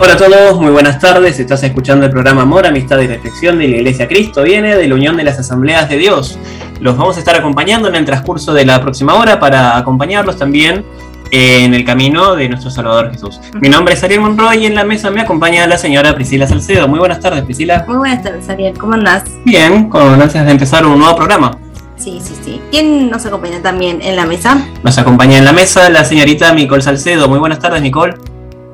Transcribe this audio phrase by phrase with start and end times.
[0.00, 1.40] Hola a todos, muy buenas tardes.
[1.40, 4.44] Estás escuchando el programa Amor, Amistad y Reflexión de la Iglesia Cristo.
[4.44, 6.38] Viene de la Unión de las Asambleas de Dios.
[6.80, 10.84] Los vamos a estar acompañando en el transcurso de la próxima hora para acompañarlos también
[11.32, 13.40] en el camino de nuestro Salvador Jesús.
[13.60, 16.86] Mi nombre es Ariel Monroy y en la mesa me acompaña la señora Priscila Salcedo.
[16.86, 17.84] Muy buenas tardes, Priscila.
[17.88, 18.78] Muy buenas tardes, Ariel.
[18.78, 19.24] ¿Cómo andás?
[19.44, 21.58] Bien, con ansias de empezar un nuevo programa.
[21.96, 22.60] Sí, sí, sí.
[22.70, 24.64] ¿Quién nos acompaña también en la mesa?
[24.84, 27.28] Nos acompaña en la mesa la señorita Nicole Salcedo.
[27.28, 28.14] Muy buenas tardes, Nicole.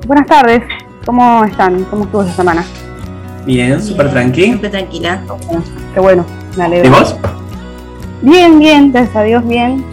[0.05, 0.61] Buenas tardes.
[1.05, 1.83] ¿Cómo están?
[1.85, 2.63] ¿Cómo estuvo esta semana?
[3.45, 4.43] Bien, súper tranqui.
[4.43, 5.21] Siempre tranquila.
[5.93, 6.25] Qué bueno,
[6.57, 6.87] me alegro.
[6.87, 7.15] ¿Y vos?
[8.21, 9.85] Bien, bien, gracias a Dios, bien.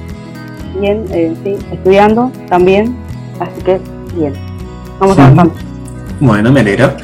[0.80, 2.96] Bien, eh, sí, estudiando también.
[3.40, 3.80] Así que,
[4.16, 4.32] bien.
[4.98, 5.22] Vamos Sí.
[5.22, 5.54] avanzando.
[6.20, 6.94] Bueno, me alegro.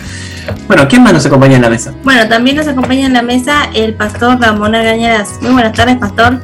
[0.67, 1.93] Bueno, ¿quién más nos acompaña en la mesa?
[2.03, 5.35] Bueno, también nos acompaña en la mesa el pastor Ramón Argañaras.
[5.43, 6.41] Muy buenas tardes, pastor.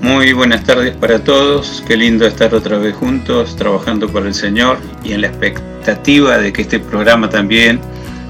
[0.00, 4.78] Muy buenas tardes para todos, qué lindo estar otra vez juntos trabajando por el Señor
[5.04, 7.78] y en la expectativa de que este programa también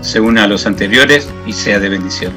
[0.01, 2.33] se una a los anteriores y sea de bendición.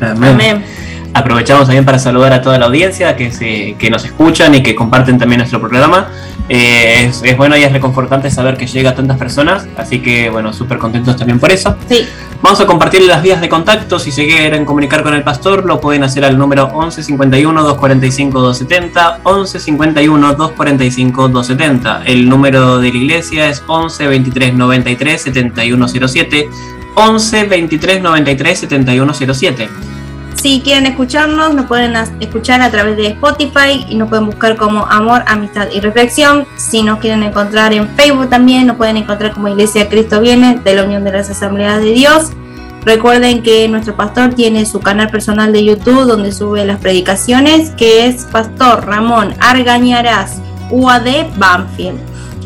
[0.00, 0.64] Amén.
[1.12, 4.74] Aprovechamos también para saludar a toda la audiencia que, se, que nos escuchan y que
[4.74, 6.08] comparten también nuestro programa.
[6.48, 10.28] Eh, es, es bueno y es reconfortante saber que llega a tantas personas, así que
[10.30, 11.76] bueno, súper contentos también por eso.
[11.88, 12.06] Sí,
[12.44, 13.98] Vamos a compartir las vías de contacto.
[13.98, 18.38] Si se quieren comunicar con el pastor, lo pueden hacer al número 11 51 245
[18.38, 19.20] 270.
[19.22, 22.02] 11 51 245 270.
[22.04, 26.50] El número de la iglesia es 11 23 93 7107.
[26.94, 29.68] 11 23 93 7107.
[30.44, 34.84] Si quieren escucharnos, nos pueden escuchar a través de Spotify y nos pueden buscar como
[34.84, 36.46] Amor, Amistad y Reflexión.
[36.58, 40.74] Si nos quieren encontrar en Facebook también, nos pueden encontrar como Iglesia Cristo Viene de
[40.74, 42.32] la Unión de las Asambleas de Dios.
[42.84, 48.06] Recuerden que nuestro pastor tiene su canal personal de YouTube donde sube las predicaciones, que
[48.06, 51.98] es Pastor Ramón Argañarás, UAD Banfield.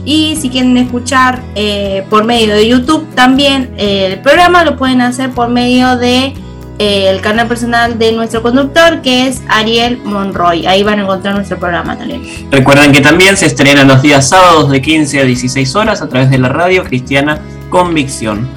[0.05, 5.01] Y si quieren escuchar eh, por medio de YouTube también eh, el programa, lo pueden
[5.01, 6.33] hacer por medio de
[6.79, 10.67] eh, el canal personal de nuestro conductor, que es Ariel Monroy.
[10.67, 12.23] Ahí van a encontrar nuestro programa también.
[12.51, 16.31] Recuerden que también se estrenan los días sábados de 15 a 16 horas a través
[16.31, 18.49] de la radio cristiana Convicción.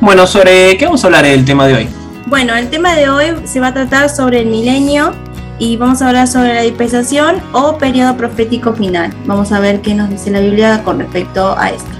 [0.00, 1.88] Bueno, ¿sobre qué vamos a hablar el tema de hoy?
[2.26, 5.12] Bueno, el tema de hoy se va a tratar sobre el milenio
[5.58, 9.12] y vamos a hablar sobre la dispensación o periodo profético final.
[9.26, 11.90] Vamos a ver qué nos dice la Biblia con respecto a esto.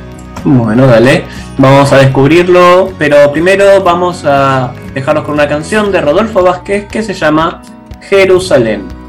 [0.44, 1.24] Bueno, dale,
[1.58, 7.02] vamos a descubrirlo, pero primero vamos a dejarlos con una canción de Rodolfo Vázquez que
[7.02, 7.62] se llama
[8.00, 8.99] Jerusalén.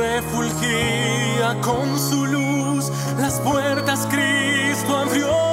[0.00, 5.49] Refulgía con su luz, las puertas Cristo abrió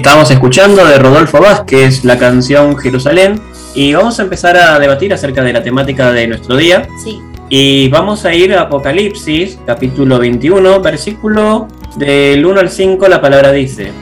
[0.00, 3.38] Estamos escuchando de Rodolfo Vázquez la canción Jerusalén
[3.74, 6.88] y vamos a empezar a debatir acerca de la temática de nuestro día.
[7.04, 7.20] Sí.
[7.50, 13.52] Y vamos a ir a Apocalipsis, capítulo 21, versículo del 1 al 5, la palabra
[13.52, 13.92] dice,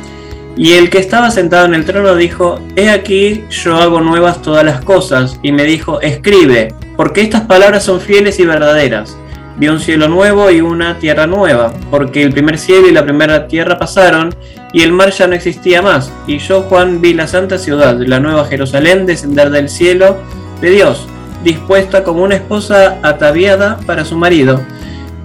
[0.56, 4.64] Y el que estaba sentado en el trono dijo, He aquí yo hago nuevas todas
[4.64, 9.16] las cosas, y me dijo, Escribe, porque estas palabras son fieles y verdaderas.
[9.58, 13.48] Vi un cielo nuevo y una tierra nueva, porque el primer cielo y la primera
[13.48, 14.32] tierra pasaron,
[14.72, 16.12] y el mar ya no existía más.
[16.28, 20.16] Y yo, Juan, vi la santa ciudad, la nueva Jerusalén, descender del cielo
[20.60, 21.08] de Dios,
[21.42, 24.60] dispuesta como una esposa ataviada para su marido.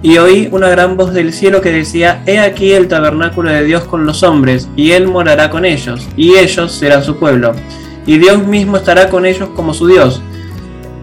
[0.02, 3.84] Y oí una gran voz del cielo que decía, He aquí el tabernáculo de Dios
[3.84, 7.52] con los hombres, y Él morará con ellos, y ellos serán su pueblo.
[8.04, 10.20] Y Dios mismo estará con ellos como su Dios.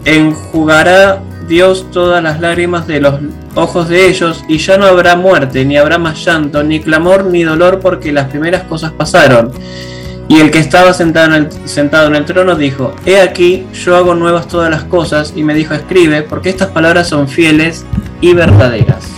[0.04, 3.14] Enjugará Dios todas las lágrimas de los
[3.54, 7.42] ojos de ellos, y ya no habrá muerte, ni habrá más llanto, ni clamor, ni
[7.42, 9.52] dolor, porque las primeras cosas pasaron.
[10.28, 13.96] Y el que estaba sentado en, el, sentado en el trono dijo, He aquí, yo
[13.96, 17.84] hago nuevas todas las cosas, y me dijo, escribe, porque estas palabras son fieles
[18.20, 19.12] y verdaderas.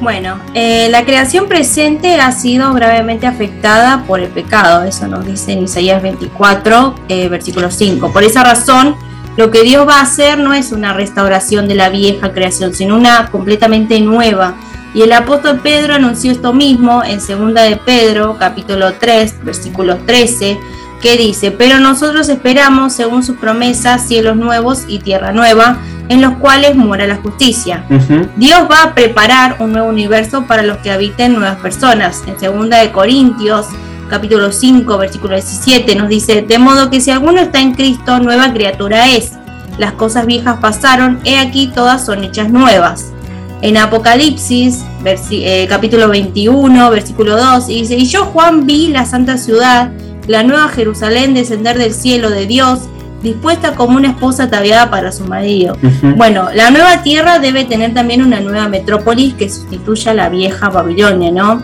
[0.00, 5.52] Bueno, eh, la creación presente ha sido gravemente afectada por el pecado, eso nos dice
[5.52, 8.10] en Isaías 24, eh, versículo 5.
[8.10, 8.96] Por esa razón,
[9.36, 12.96] lo que Dios va a hacer no es una restauración de la vieja creación, sino
[12.96, 14.54] una completamente nueva.
[14.92, 20.58] Y el apóstol Pedro anunció esto mismo en 2 de Pedro, capítulo 3, versículo 13,
[21.00, 26.34] que dice, pero nosotros esperamos, según sus promesas, cielos nuevos y tierra nueva, en los
[26.34, 27.84] cuales mora la justicia.
[28.36, 32.22] Dios va a preparar un nuevo universo para los que habiten nuevas personas.
[32.26, 33.66] En 2 de Corintios,
[34.10, 38.52] capítulo 5, versículo 17, nos dice, de modo que si alguno está en Cristo, nueva
[38.52, 39.32] criatura es.
[39.78, 43.12] Las cosas viejas pasaron, he aquí todas son hechas nuevas.
[43.62, 44.84] En Apocalipsis,
[45.30, 49.90] eh, capítulo 21, versículo 2, y dice, y yo Juan vi la santa ciudad,
[50.26, 52.80] la nueva Jerusalén descender del cielo de Dios,
[53.22, 55.76] dispuesta como una esposa ataviada para su marido.
[56.16, 60.68] Bueno, la nueva tierra debe tener también una nueva metrópolis que sustituya a la vieja
[60.70, 61.62] Babilonia, ¿no?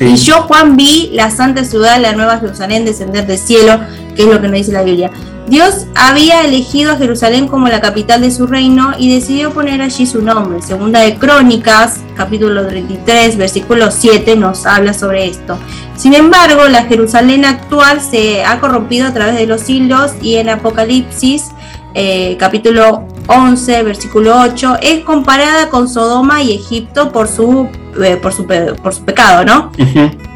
[0.00, 3.80] Y yo, Juan, vi la santa ciudad, la nueva Jerusalén, descender del cielo,
[4.14, 5.10] que es lo que nos dice la Biblia.
[5.48, 10.04] Dios había elegido a Jerusalén como la capital de su reino y decidió poner allí
[10.04, 10.60] su nombre.
[10.60, 15.58] Segunda de Crónicas, capítulo 33, versículo 7, nos habla sobre esto.
[15.96, 20.50] Sin embargo, la Jerusalén actual se ha corrompido a través de los siglos y en
[20.50, 21.46] Apocalipsis,
[21.94, 27.68] eh, capítulo 11, versículo 8, es comparada con Sodoma y Egipto por su,
[28.02, 29.72] eh, por su, pe- por su pecado, ¿no?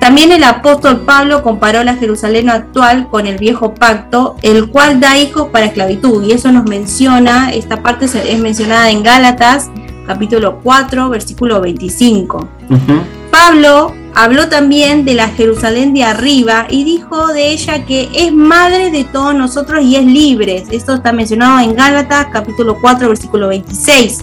[0.00, 5.16] También el apóstol Pablo comparó la Jerusalén actual con el viejo pacto, el cual da
[5.19, 6.23] hijos para esclavitud.
[6.25, 9.71] Y eso nos menciona, esta parte es mencionada en Gálatas,
[10.07, 12.49] capítulo 4, versículo 25.
[12.69, 13.00] Ujú.
[13.31, 18.90] Pablo habló también de la Jerusalén de arriba y dijo de ella que es madre
[18.90, 20.64] de todos nosotros y es libre.
[20.71, 24.23] Esto está mencionado en Gálatas capítulo 4 versículo 26.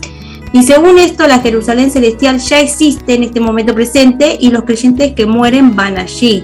[0.51, 5.13] Y según esto, la Jerusalén celestial ya existe en este momento presente y los creyentes
[5.13, 6.43] que mueren van allí.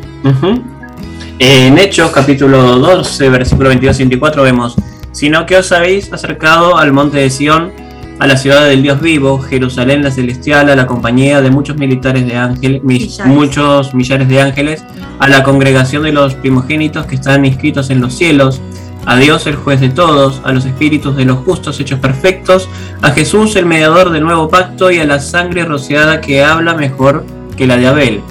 [1.40, 4.76] En Hechos capítulo 12, versículo 22 y 24 vemos,
[5.12, 7.72] sino que os habéis acercado al monte de Sión,
[8.20, 12.26] a la ciudad del Dios vivo, Jerusalén la celestial, a la compañía de muchos militares
[12.26, 13.26] de ángeles, Millares.
[13.26, 14.86] muchos millares de ángeles,
[15.20, 18.62] a la congregación de los primogénitos que están inscritos en los cielos,
[19.06, 22.70] a Dios el juez de todos, a los espíritus de los justos hechos perfectos,
[23.02, 27.26] a Jesús el mediador del nuevo pacto y a la sangre rociada que habla mejor
[27.56, 28.22] que la de Abel.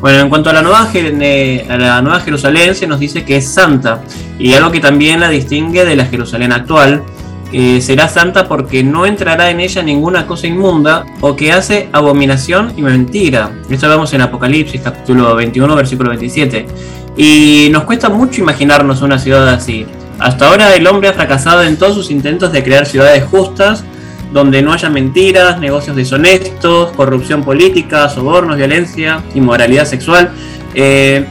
[0.00, 3.48] Bueno, en cuanto a la nueva, a la nueva Jerusalén, se nos dice que es
[3.48, 4.02] santa,
[4.38, 7.04] y algo que también la distingue de la Jerusalén actual,
[7.52, 12.72] eh, será santa porque no entrará en ella ninguna cosa inmunda o que hace abominación
[12.76, 13.52] y mentira.
[13.68, 16.66] Esto lo vemos en Apocalipsis, capítulo 21, versículo 27.
[17.16, 19.86] Y nos cuesta mucho imaginarnos una ciudad así.
[20.18, 23.84] Hasta ahora el hombre ha fracasado en todos sus intentos de crear ciudades justas,
[24.32, 30.30] donde no haya mentiras, negocios deshonestos, corrupción política, sobornos, violencia, inmoralidad sexual.
[30.74, 31.26] Eh,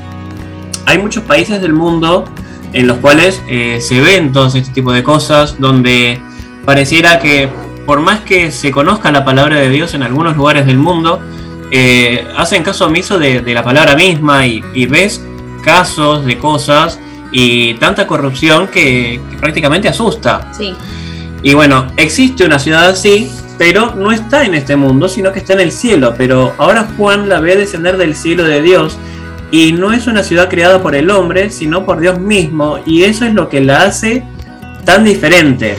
[0.85, 2.25] hay muchos países del mundo
[2.73, 6.19] en los cuales eh, se ven todos este tipo de cosas, donde
[6.65, 7.49] pareciera que
[7.85, 11.19] por más que se conozca la palabra de Dios en algunos lugares del mundo,
[11.71, 15.21] eh, hacen caso omiso de, la palabra misma y ves
[15.63, 16.99] casos de cosas
[17.31, 20.51] y tanta corrupción que, que prácticamente asusta.
[20.57, 20.73] Sí.
[21.43, 25.53] Y bueno, existe una ciudad así, pero no está en este mundo, sino que está
[25.53, 26.13] en el cielo.
[26.17, 28.97] Pero ahora Juan la ve descender del cielo de Dios
[29.49, 32.79] y no es una ciudad creada por el hombre, sino por Dios mismo.
[32.85, 34.23] Y eso es lo que la hace
[34.85, 35.77] tan diferente.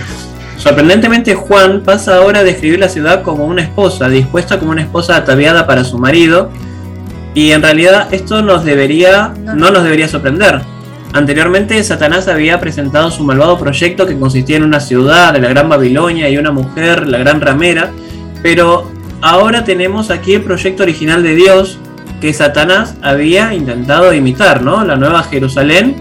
[0.58, 5.16] Sorprendentemente Juan pasa ahora a describir la ciudad como una esposa, dispuesta como una esposa
[5.16, 6.50] ataviada para su marido.
[7.34, 9.54] Y en realidad esto nos debería, No.
[9.54, 10.60] no nos debería sorprender.
[11.12, 16.30] Anteriormente Satanás había presentado su malvado proyecto que consistía en una ciudad, la Gran Babilonia
[16.30, 17.90] y una mujer, la Gran Ramera,
[18.42, 18.90] pero
[19.20, 21.78] ahora tenemos aquí el proyecto original de Dios
[22.20, 24.84] que Satanás había intentado imitar, ¿no?
[24.84, 25.96] La Nueva Jerusalén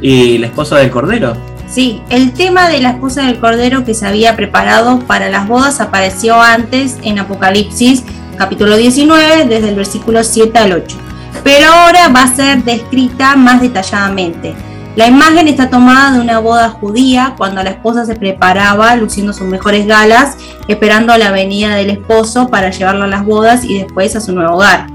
[0.00, 1.36] y la esposa del Cordero.
[1.68, 5.80] Sí, el tema de la esposa del Cordero que se había preparado para las bodas
[5.80, 8.04] apareció antes en Apocalipsis
[8.36, 10.96] capítulo 19, desde el versículo 7 al 8.
[11.44, 14.54] Pero ahora va a ser descrita más detalladamente.
[14.94, 19.46] La imagen está tomada de una boda judía cuando la esposa se preparaba luciendo sus
[19.46, 20.36] mejores galas,
[20.68, 24.56] esperando la venida del esposo para llevarlo a las bodas y después a su nuevo
[24.56, 24.88] hogar.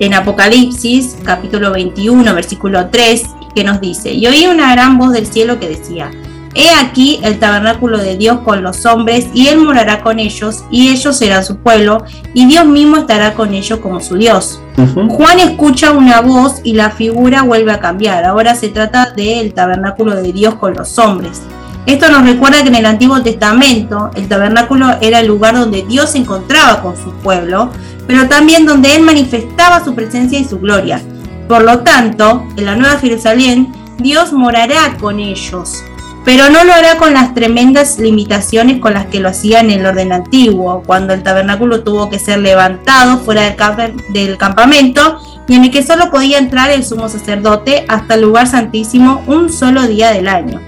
[0.00, 3.22] En Apocalipsis capítulo 21 versículo 3
[3.54, 6.10] que nos dice, y oí una gran voz del cielo que decía,
[6.54, 10.90] He aquí el tabernáculo de Dios con los hombres, y Él morará con ellos, y
[10.90, 14.60] ellos serán su pueblo, y Dios mismo estará con ellos como su Dios.
[14.76, 18.24] Juan escucha una voz y la figura vuelve a cambiar.
[18.24, 21.42] Ahora se trata del tabernáculo de Dios con los hombres.
[21.86, 26.10] Esto nos recuerda que en el Antiguo Testamento el tabernáculo era el lugar donde Dios
[26.10, 27.70] se encontraba con su pueblo,
[28.06, 31.00] pero también donde Él manifestaba su presencia y su gloria.
[31.46, 35.84] Por lo tanto, en la Nueva Jerusalén, Dios morará con ellos,
[36.24, 39.84] pero no lo hará con las tremendas limitaciones con las que lo hacía en el
[39.84, 45.54] orden antiguo, cuando el tabernáculo tuvo que ser levantado fuera del, camp- del campamento y
[45.54, 49.82] en el que solo podía entrar el sumo sacerdote hasta el lugar santísimo un solo
[49.86, 50.60] día del año.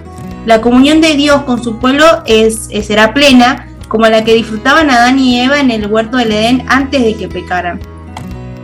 [0.44, 4.90] La comunión de Dios con su pueblo es, es- será plena, como la que disfrutaban
[4.90, 7.80] Adán y Eva en el huerto del Edén antes de que pecaran.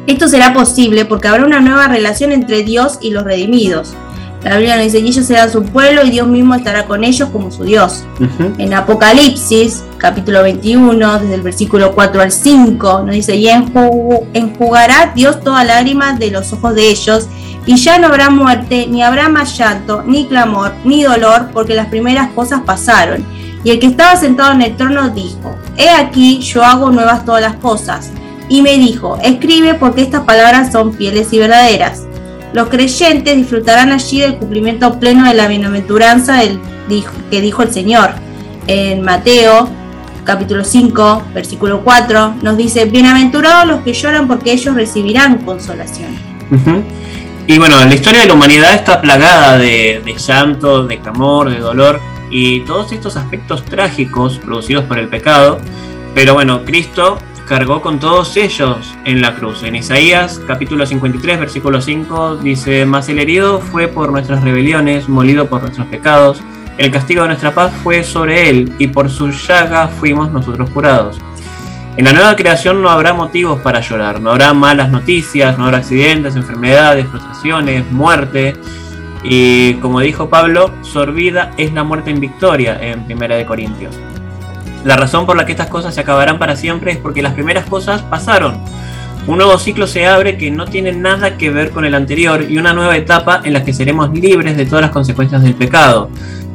[0.06, 3.94] Esto será posible porque habrá una nueva relación entre Dios y los redimidos.
[4.44, 7.28] La Biblia nos dice, y ellos serán su pueblo y Dios mismo estará con ellos
[7.30, 8.04] como su Dios.
[8.20, 8.52] Ujú.
[8.58, 15.12] En Apocalipsis, capítulo 21, desde el versículo 4 al 5, nos dice, y enju- enjugará
[15.14, 17.28] Dios toda lágrima de los ojos de ellos,
[17.66, 21.87] y ya no habrá muerte, ni habrá más llanto, ni clamor, ni dolor, porque las
[21.87, 23.25] primeras cosas pasaron.
[23.62, 27.42] Y el que estaba sentado en el trono dijo, He aquí, yo hago nuevas todas
[27.42, 28.11] las cosas.
[28.49, 32.02] Y me dijo, escribe porque estas palabras son fieles y verdaderas.
[32.52, 36.42] Los creyentes disfrutarán allí del cumplimiento pleno de la bienaventuranza
[37.30, 38.11] que dijo el Señor.
[38.66, 39.68] En Mateo
[40.25, 46.11] capítulo 5, versículo 4, nos dice, bienaventurados los que lloran porque ellos recibirán consolación.
[47.47, 51.59] Y bueno, la historia de la humanidad está plagada de, de llanto, de clamor, de
[51.59, 55.59] dolor y todos estos aspectos trágicos producidos por el pecado.
[56.14, 57.18] Pero bueno, Cristo
[57.52, 59.62] cargó con todos ellos en la cruz.
[59.62, 65.50] En Isaías capítulo 53, versículo 5 dice, Mas el herido fue por nuestras rebeliones, molido
[65.50, 66.42] por nuestros pecados.
[66.78, 71.18] El castigo de nuestra paz fue sobre él, y por su llaga fuimos nosotros curados.
[71.99, 75.76] En la nueva creación no habrá motivos para llorar, no habrá malas noticias, no habrá
[75.76, 78.56] accidentes, enfermedades, frustraciones, muerte.
[79.25, 83.94] Y como dijo Pablo, sorbida es la muerte en victoria en Primera de Corintios.
[84.85, 87.67] La razón por la que estas cosas se acabarán para siempre es porque las primeras
[87.67, 88.59] cosas pasaron.
[89.27, 92.59] Un nuevo ciclo se abre que no tiene nada que ver con el anterior y
[92.59, 96.11] una nueva etapa en la que seremos libres de todas las consecuencias del pecado,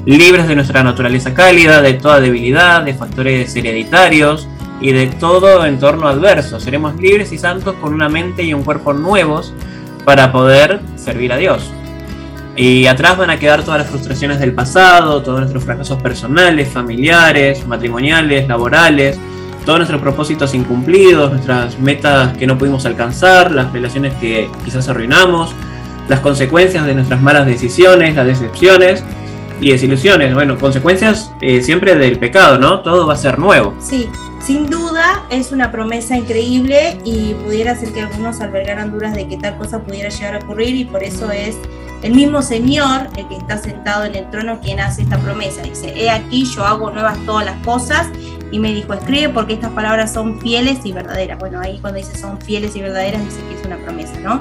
[0.06, 4.50] libres de nuestra naturaleza cálida, de toda debilidad, de factores hereditarios
[4.82, 6.60] y de todo entorno adverso.
[6.60, 9.54] Seremos libres y santos con una mente y un cuerpo nuevos
[10.04, 11.72] para poder servir a Dios.
[12.58, 17.68] Y atrás van a quedar todas las frustraciones del pasado, todos nuestros fracasos personales, familiares,
[17.68, 19.20] matrimoniales, laborales,
[19.64, 25.54] todos nuestros propósitos incumplidos, nuestras metas que no pudimos alcanzar, las relaciones que quizás arruinamos,
[26.10, 29.04] las consecuencias de nuestras malas decisiones, las decepciones
[29.62, 30.34] y desilusiones.
[30.34, 32.80] Bueno, consecuencias eh, siempre del pecado, ¿no?
[32.80, 33.76] Todo va a ser nuevo.
[33.80, 39.28] Sí, sin duda es una promesa increíble y pudiera ser que algunos albergaran dudas de
[39.28, 41.58] que tal cosa pudiera llegar a ocurrir y por eso es
[42.04, 45.64] el mismo Señor, el que está sentado en el trono, quien hace esta promesa.
[45.64, 48.08] Dice, he aquí yo hago nuevas todas las cosas
[48.52, 51.40] y me dijo, escribe porque estas palabras son fieles y verdaderas.
[51.40, 54.40] Bueno, ahí cuando dice son fieles y verdaderas dice que es una promesa, ¿no?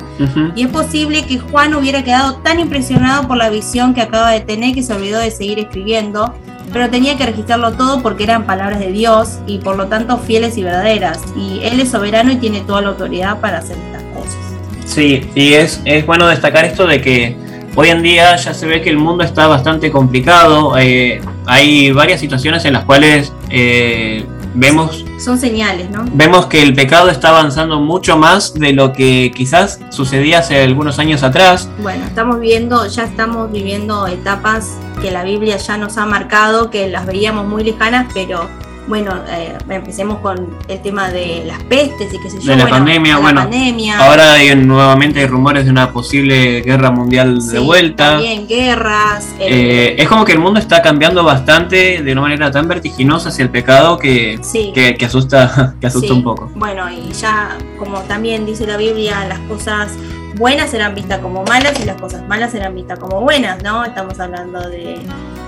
[0.54, 4.40] Y es posible que Juan hubiera quedado tan impresionado por la visión que acaba de
[4.40, 6.34] tener que se olvidó de seguir escribiendo,
[6.76, 10.58] pero tenía que registrarlo todo porque eran palabras de Dios y por lo tanto fieles
[10.58, 11.20] y verdaderas.
[11.34, 14.36] Y Él es soberano y tiene toda la autoridad para hacer estas cosas.
[14.84, 17.34] Sí, y es, es bueno destacar esto de que
[17.76, 20.76] hoy en día ya se ve que el mundo está bastante complicado.
[20.76, 26.04] eh, hay varias situaciones en las cuales eh, vemos, Son señales, ¿no?
[26.12, 30.98] vemos que el pecado está avanzando mucho más de lo que quizás sucedía hace algunos
[30.98, 31.70] años atrás.
[31.80, 36.88] Bueno, estamos viviendo, ya estamos viviendo etapas que la Biblia ya nos ha marcado, que
[36.88, 38.48] las veíamos muy lejanas, pero
[38.88, 42.52] bueno, eh, empecemos con el tema de las pestes y qué sé yo.
[42.52, 46.92] De la bueno, pandemia, bueno, pandemia, Ahora hay nuevamente hay rumores de una posible guerra
[46.92, 48.12] mundial de vuelta.
[48.12, 49.26] También guerras.
[49.40, 53.30] eh, Eh, es como que el mundo está cambiando bastante de una manera tan vertiginosa
[53.30, 54.70] hacia el pecado que, sí.
[54.72, 56.52] que, que asusta, que asusta Sí, un poco.
[56.54, 59.90] Bueno, y ya como también dice la Biblia, las cosas
[60.36, 63.84] buenas serán vistas como malas y las cosas malas serán vistas como buenas, ¿no?
[63.84, 64.98] Estamos hablando de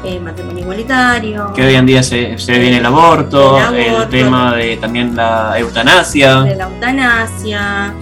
[0.04, 4.76] eh, matrimonio igualitario, Que hoy en día se, se viene el aborto, El tema de
[4.76, 6.42] también la eutanasia.
[6.42, 7.92] de la eutanasia,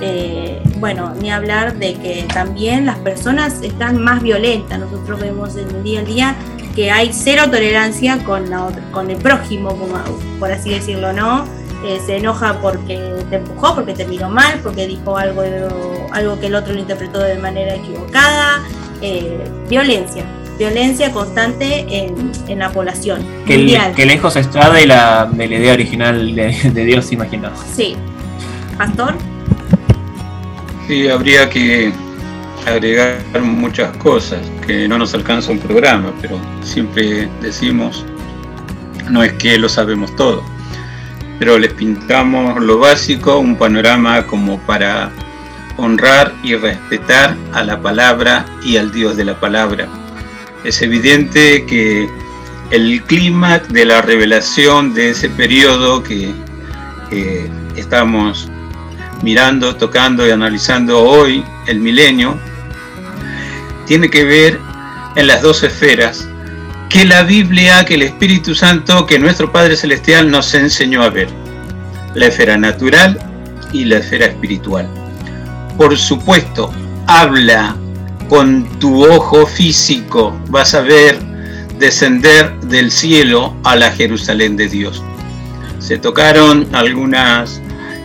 [0.00, 4.78] eh, bueno, ni hablar de que también las personas están más violentas.
[4.78, 6.34] Nosotros vemos en el día a día
[6.74, 9.94] que hay cero tolerancia con, la otra- con el prójimo, como,
[10.38, 11.44] por así decirlo, ¿no?
[11.84, 15.42] Eh, se enoja porque te empujó, porque te miró mal, porque dijo algo,
[16.12, 18.62] algo que el otro lo interpretó de manera equivocada.
[19.02, 20.24] eh, violencia,
[20.58, 23.58] violencia constante en, en la población Que,
[24.06, 27.54] lejos está de la, de la idea original de, de Dios imaginado.
[27.74, 27.94] Sí.
[28.78, 29.14] Pastor,
[30.86, 31.92] Sí, habría que
[32.66, 38.04] agregar muchas cosas que no nos alcanza un programa, pero siempre decimos,
[39.10, 40.42] no es que lo sabemos todo,
[41.38, 45.10] pero les pintamos lo básico, un panorama como para
[45.76, 49.88] honrar y respetar a la palabra y al Dios de la palabra.
[50.64, 52.08] Es evidente que
[52.70, 56.32] el clímax de la revelación de ese periodo que,
[57.10, 58.48] que estamos
[59.22, 62.38] mirando, tocando y analizando hoy el milenio,
[63.86, 64.58] tiene que ver
[65.14, 66.28] en las dos esferas
[66.88, 71.28] que la Biblia, que el Espíritu Santo, que nuestro Padre Celestial nos enseñó a ver.
[72.14, 73.18] La esfera natural
[73.72, 74.88] y la esfera espiritual.
[75.76, 76.72] Por supuesto,
[77.06, 77.76] habla
[78.28, 81.18] con tu ojo físico, vas a ver
[81.78, 85.02] descender del cielo a la Jerusalén de Dios.
[85.78, 87.60] Se tocaron algunas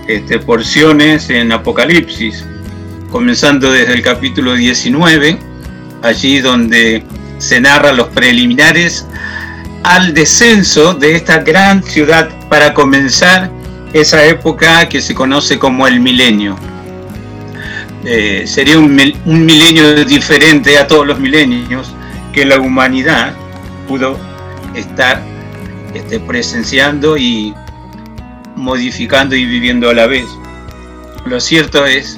[0.08, 2.46] este, porciones en Apocalipsis,
[3.12, 5.40] comenzando desde el capítulo 19,
[6.04, 7.04] allí donde
[7.42, 9.06] se narran los preliminares
[9.84, 13.50] al descenso de esta gran ciudad para comenzar
[13.94, 16.56] esa época que se conoce como el milenio.
[18.06, 21.92] Eh, sería un, mil- un milenio diferente a todos los milenios
[22.32, 23.34] que la humanidad
[23.88, 24.18] pudo
[24.76, 25.22] estar
[25.94, 27.54] este, presenciando y
[28.56, 30.26] modificando y viviendo a la vez.
[31.26, 32.18] Lo cierto es,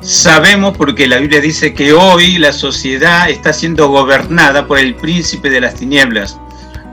[0.00, 5.50] sabemos porque la Biblia dice que hoy la sociedad está siendo gobernada por el príncipe
[5.50, 6.38] de las tinieblas,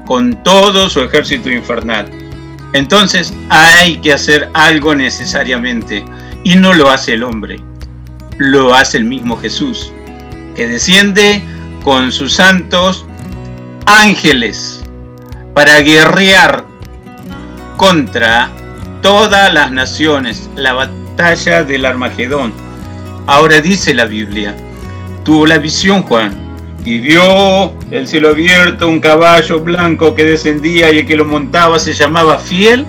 [0.05, 2.11] con todo su ejército infernal.
[2.73, 6.03] Entonces hay que hacer algo necesariamente
[6.43, 7.59] y no lo hace el hombre,
[8.37, 9.91] lo hace el mismo Jesús,
[10.55, 11.41] que desciende
[11.83, 13.05] con sus santos
[13.85, 14.83] ángeles
[15.53, 16.65] para guerrear
[17.77, 18.49] contra
[19.01, 22.64] todas las naciones, la batalla del Armagedón.
[23.27, 24.55] Ahora dice la Biblia,
[25.23, 26.31] tuvo la visión Juan
[26.85, 31.79] y vio el cielo abierto, un caballo blanco que descendía y el que lo montaba
[31.79, 32.85] se llamaba fiel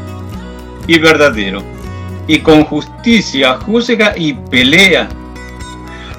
[0.87, 1.63] y verdadero.
[2.27, 5.09] Y con justicia juzga y pelea.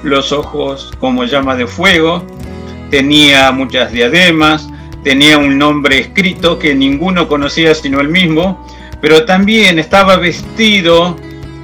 [0.02, 2.24] Los ojos como llama de fuego,
[2.90, 4.68] tenía muchas diademas,
[5.04, 8.66] tenía un nombre escrito que ninguno conocía sino él mismo,
[9.00, 11.16] pero también estaba vestido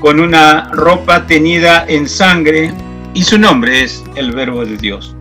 [0.05, 2.71] con una ropa teñida en sangre
[3.15, 5.17] y su nombre es el Verbo de Dios.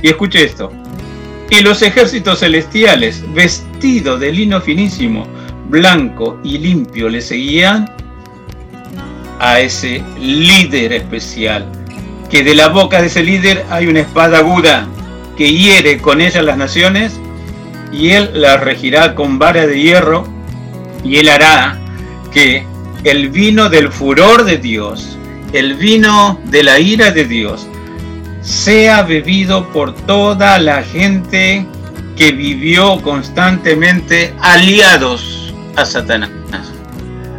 [0.00, 0.72] Y escuche esto.
[1.50, 5.26] Y los ejércitos celestiales, vestidos de lino finísimo,
[5.68, 7.94] blanco y limpio, le seguían
[9.40, 11.70] a ese líder especial.
[12.30, 14.88] Que de la boca de ese líder hay una espada aguda
[15.36, 17.20] que hiere con ella las naciones
[17.92, 20.26] y él la regirá con vara de hierro
[21.04, 21.78] y él hará
[22.32, 22.64] que
[23.04, 25.18] el vino del furor de Dios,
[25.52, 27.66] el vino de la ira de Dios,
[28.40, 31.66] sea bebido por toda la gente
[32.16, 36.30] que vivió constantemente aliados a Satanás.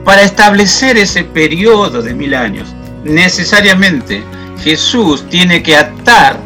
[0.04, 4.24] Para establecer ese periodo de mil años, necesariamente
[4.64, 6.40] Jesús tiene que atar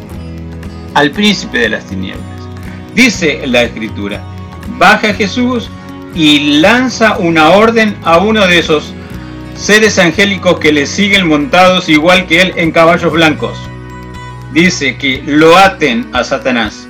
[0.94, 2.24] al príncipe de las tinieblas.
[2.94, 4.22] Dice la escritura,
[4.78, 5.68] baja Jesús
[6.14, 8.94] y lanza una orden a uno de esos
[9.54, 13.58] seres angélicos que le siguen montados igual que él en caballos blancos.
[14.52, 16.88] Dice que lo aten a Satanás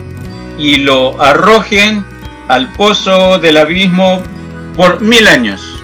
[0.58, 2.04] y lo arrojen
[2.48, 4.22] al pozo del abismo
[4.76, 5.82] por mil años.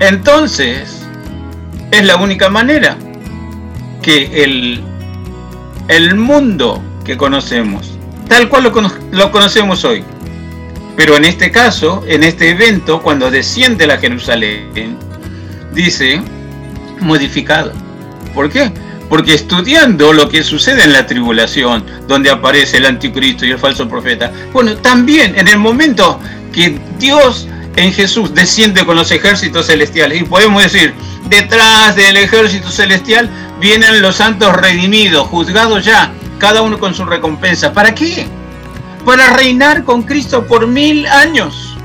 [0.00, 1.06] Entonces,
[1.90, 2.96] es la única manera
[4.02, 4.82] que el,
[5.88, 8.72] el mundo que conocemos, tal cual lo,
[9.12, 10.04] lo conocemos hoy,
[10.96, 14.96] pero en este caso, en este evento, cuando desciende la Jerusalén,
[15.72, 16.20] dice
[17.00, 17.72] modificado.
[18.34, 18.72] ¿Por qué?
[19.08, 23.88] Porque estudiando lo que sucede en la tribulación, donde aparece el anticristo y el falso
[23.88, 26.18] profeta, bueno, también en el momento
[26.52, 30.94] que Dios en Jesús desciende con los ejércitos celestiales, y podemos decir,
[31.28, 33.28] detrás del ejército celestial
[33.60, 37.72] vienen los santos redimidos, juzgados ya, cada uno con su recompensa.
[37.72, 38.26] ¿Para qué?
[39.04, 41.76] Para reinar con Cristo por mil años.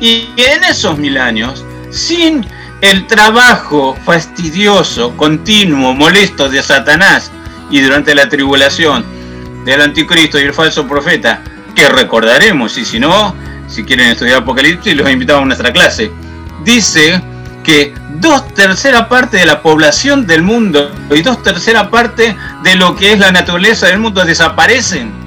[0.00, 2.46] Y en esos mil años, sin
[2.80, 7.30] el trabajo fastidioso, continuo, molesto de Satanás
[7.70, 9.04] y durante la tribulación
[9.64, 11.42] del anticristo y el falso profeta,
[11.74, 13.34] que recordaremos, y si no,
[13.66, 16.10] si quieren estudiar Apocalipsis, los invitamos a nuestra clase,
[16.62, 17.22] dice
[17.64, 22.94] que dos tercera parte de la población del mundo y dos tercera parte de lo
[22.94, 25.23] que es la naturaleza del mundo desaparecen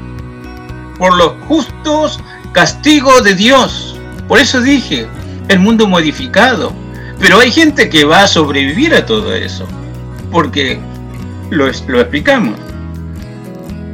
[0.98, 2.20] por los justos
[2.52, 4.00] castigos de Dios.
[4.28, 5.08] Por eso dije,
[5.48, 6.74] el mundo modificado.
[7.20, 9.68] Pero hay gente que va a sobrevivir a todo eso.
[10.32, 10.80] Porque
[11.50, 12.60] lo, lo explicamos.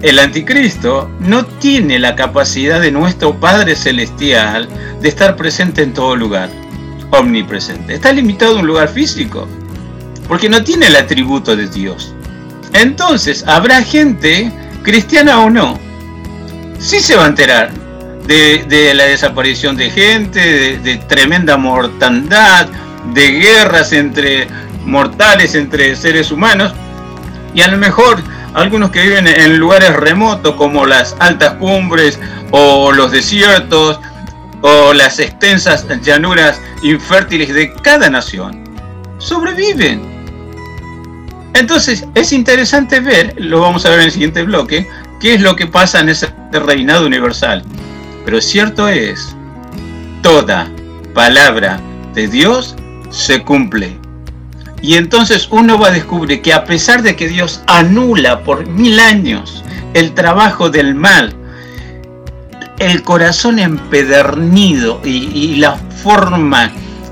[0.01, 4.67] El anticristo no tiene la capacidad de nuestro Padre Celestial
[5.01, 6.49] de estar presente en todo lugar.
[7.11, 7.93] Omnipresente.
[7.93, 9.47] Está limitado a un lugar físico.
[10.27, 12.13] Porque no tiene el atributo de Dios.
[12.73, 14.51] Entonces, habrá gente,
[14.83, 15.79] cristiana o no,
[16.79, 17.71] sí se va a enterar
[18.27, 22.67] de, la desaparición de gente, de, de tremenda mortandad,
[23.13, 24.47] de guerras entre
[24.85, 26.73] mortales, entre seres humanos,
[27.53, 28.21] y a lo mejor
[28.53, 32.19] algunos que viven en lugares remotos como las altas cumbres
[32.51, 33.99] o los desiertos
[34.61, 38.63] o las extensas llanuras infértiles de cada nación,
[39.17, 40.13] sobreviven.
[41.53, 44.87] Entonces es interesante ver, lo vamos a ver en el siguiente bloque,
[45.23, 47.63] qué es lo que pasa en ese reinado universal.
[48.25, 49.33] Pero cierto es,
[50.21, 50.69] toda
[51.13, 51.79] palabra
[52.13, 52.75] de Dios
[53.09, 53.97] se cumple.
[54.81, 58.99] Y entonces uno va a descubrir que a pesar de que Dios anula por mil
[58.99, 61.33] años el trabajo del mal,
[62.79, 66.69] el corazón empedernido y, la forma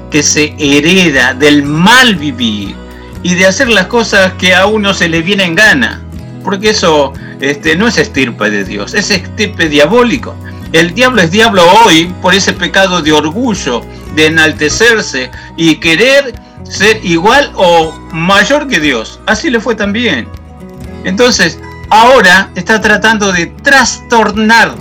[0.10, 2.76] que se hereda del mal vivir
[3.24, 6.02] y de hacer las cosas que a uno se le viene en gana,
[6.44, 10.36] porque eso este, no es estirpe de Dios, es estirpe diabólico.
[10.72, 13.82] El diablo es diablo hoy por ese pecado de orgullo,
[14.16, 19.20] de enaltecerse y querer ser igual o mayor que Dios.
[19.26, 20.28] Así le fue también.
[21.04, 24.76] Entonces, ahora está tratando de trastornar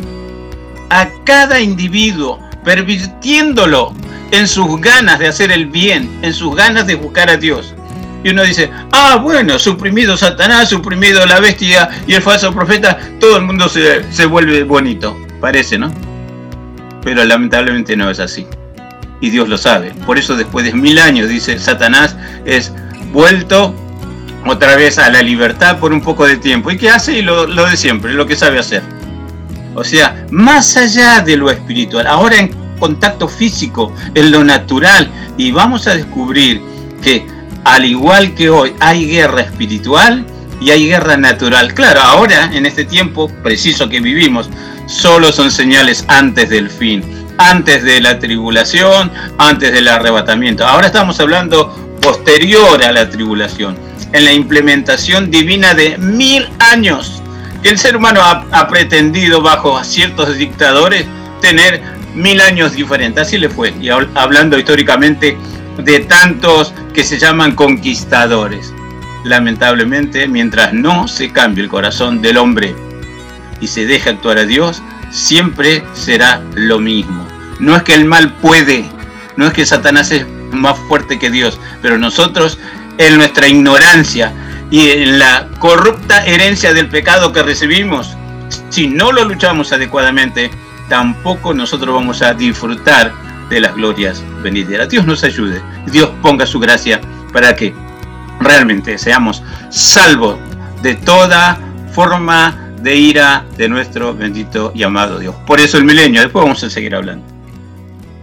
[0.90, 3.94] a cada individuo, pervirtiéndolo
[4.30, 7.74] en sus ganas de hacer el bien, en sus ganas de buscar a Dios.
[8.22, 13.36] Y uno dice, ah, bueno, suprimido Satanás, suprimido la bestia y el falso profeta, todo
[13.36, 15.92] el mundo se, se vuelve bonito, parece, ¿no?
[17.02, 18.46] Pero lamentablemente no es así.
[19.22, 19.92] Y Dios lo sabe.
[20.06, 22.72] Por eso después de mil años, dice, Satanás es
[23.12, 23.74] vuelto
[24.46, 26.70] otra vez a la libertad por un poco de tiempo.
[26.70, 27.18] ¿Y qué hace?
[27.18, 28.82] Y lo, lo de siempre, lo que sabe hacer.
[29.74, 35.52] O sea, más allá de lo espiritual, ahora en contacto físico, en lo natural, y
[35.52, 36.60] vamos a descubrir
[37.02, 37.24] que
[37.64, 40.24] al igual que hoy hay guerra espiritual
[40.60, 41.74] y hay guerra natural.
[41.74, 44.48] Claro, ahora en este tiempo preciso que vivimos,
[44.86, 47.02] solo son señales antes del fin,
[47.38, 50.66] antes de la tribulación, antes del arrebatamiento.
[50.66, 53.76] Ahora estamos hablando posterior a la tribulación,
[54.12, 57.22] en la implementación divina de mil años
[57.62, 61.04] que el ser humano ha, pretendido bajo ciertos dictadores
[61.42, 61.82] tener
[62.14, 63.26] mil años diferentes.
[63.26, 63.74] Así le fue.
[63.80, 65.36] Y hab- hablando históricamente
[65.78, 68.72] de tantos que se llaman conquistadores.
[69.24, 72.74] Lamentablemente, mientras no se cambie el corazón del hombre
[73.60, 77.26] y se deje actuar a Dios, siempre será lo mismo.
[77.58, 78.84] No es que el mal puede,
[79.36, 82.58] no es que Satanás es más fuerte que Dios, pero nosotros
[82.98, 84.32] en nuestra ignorancia
[84.70, 88.16] y en la corrupta herencia del pecado que recibimos,
[88.70, 90.50] si no lo luchamos adecuadamente,
[90.88, 93.12] tampoco nosotros vamos a disfrutar
[93.50, 94.88] de las glorias venideras.
[94.88, 95.60] Dios nos ayude,
[95.92, 97.00] Dios ponga su gracia
[97.32, 97.74] para que
[98.40, 100.38] realmente seamos salvos
[100.82, 101.58] de toda
[101.92, 105.34] forma de ira de nuestro bendito y amado Dios.
[105.46, 107.26] Por eso el milenio, después vamos a seguir hablando.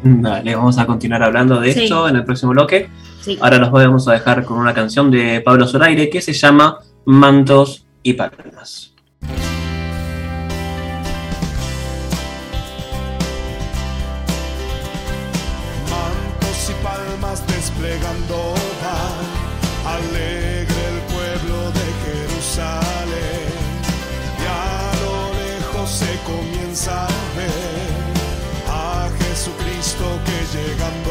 [0.03, 1.83] Dale, vamos a continuar hablando de Sí.
[1.83, 2.89] esto en el próximo bloque.
[3.21, 3.37] Sí.
[3.41, 7.85] Ahora los vamos a dejar con una canción de Pablo Zoraire que se llama Mantos
[8.03, 8.93] y Palmas.
[30.65, 31.06] Llegando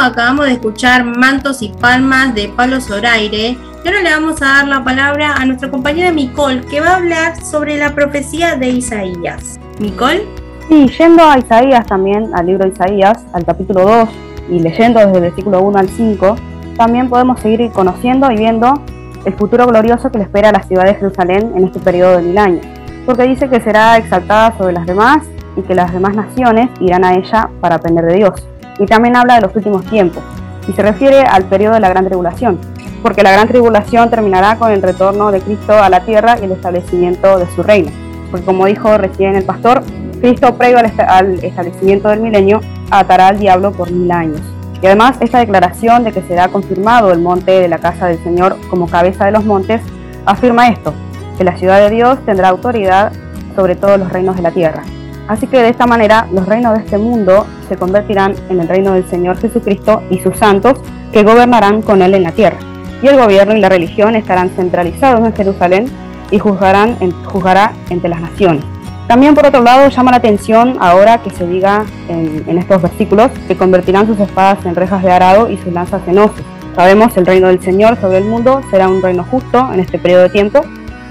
[0.00, 3.56] acabamos de escuchar Mantos y Palmas de Pablo Zoraire.
[3.84, 6.96] Y ahora le vamos a dar la palabra a nuestra compañera Nicole, que va a
[6.96, 9.58] hablar sobre la profecía de Isaías.
[9.78, 10.26] Nicole.
[10.68, 14.08] Sí, yendo a Isaías también, al libro de Isaías, al capítulo 2,
[14.50, 16.36] y leyendo desde el versículo 1 al 5,
[16.76, 18.80] también podemos seguir conociendo y viendo
[19.24, 22.22] el futuro glorioso que le espera a la ciudad de Jerusalén en este periodo de
[22.22, 22.64] mil años,
[23.04, 25.24] porque dice que será exaltada sobre las demás
[25.56, 28.46] y que las demás naciones irán a ella para aprender de Dios
[28.78, 30.22] y también habla de los últimos tiempos,
[30.68, 32.58] y se refiere al periodo de la gran tribulación,
[33.02, 36.52] porque la gran tribulación terminará con el retorno de Cristo a la tierra y el
[36.52, 37.90] establecimiento de su reino.
[38.30, 39.82] Porque como dijo recién el pastor,
[40.20, 44.40] Cristo previo al establecimiento del milenio atará al diablo por mil años.
[44.82, 48.56] Y además esta declaración de que será confirmado el monte de la casa del Señor
[48.68, 49.82] como cabeza de los montes
[50.26, 50.94] afirma esto,
[51.36, 53.12] que la ciudad de Dios tendrá autoridad
[53.56, 54.82] sobre todos los reinos de la tierra.
[55.28, 58.92] Así que de esta manera los reinos de este mundo se convertirán en el reino
[58.92, 60.80] del Señor Jesucristo y sus santos
[61.12, 62.58] que gobernarán con Él en la tierra.
[63.02, 65.86] Y el gobierno y la religión estarán centralizados en Jerusalén
[66.30, 68.64] y juzgarán juzgará entre las naciones.
[69.08, 73.30] También por otro lado llama la atención ahora que se diga en, en estos versículos
[73.48, 76.44] que convertirán sus espadas en rejas de arado y sus lanzas en hoces.
[76.76, 80.22] Sabemos el reino del Señor sobre el mundo será un reino justo en este periodo
[80.22, 80.60] de tiempo.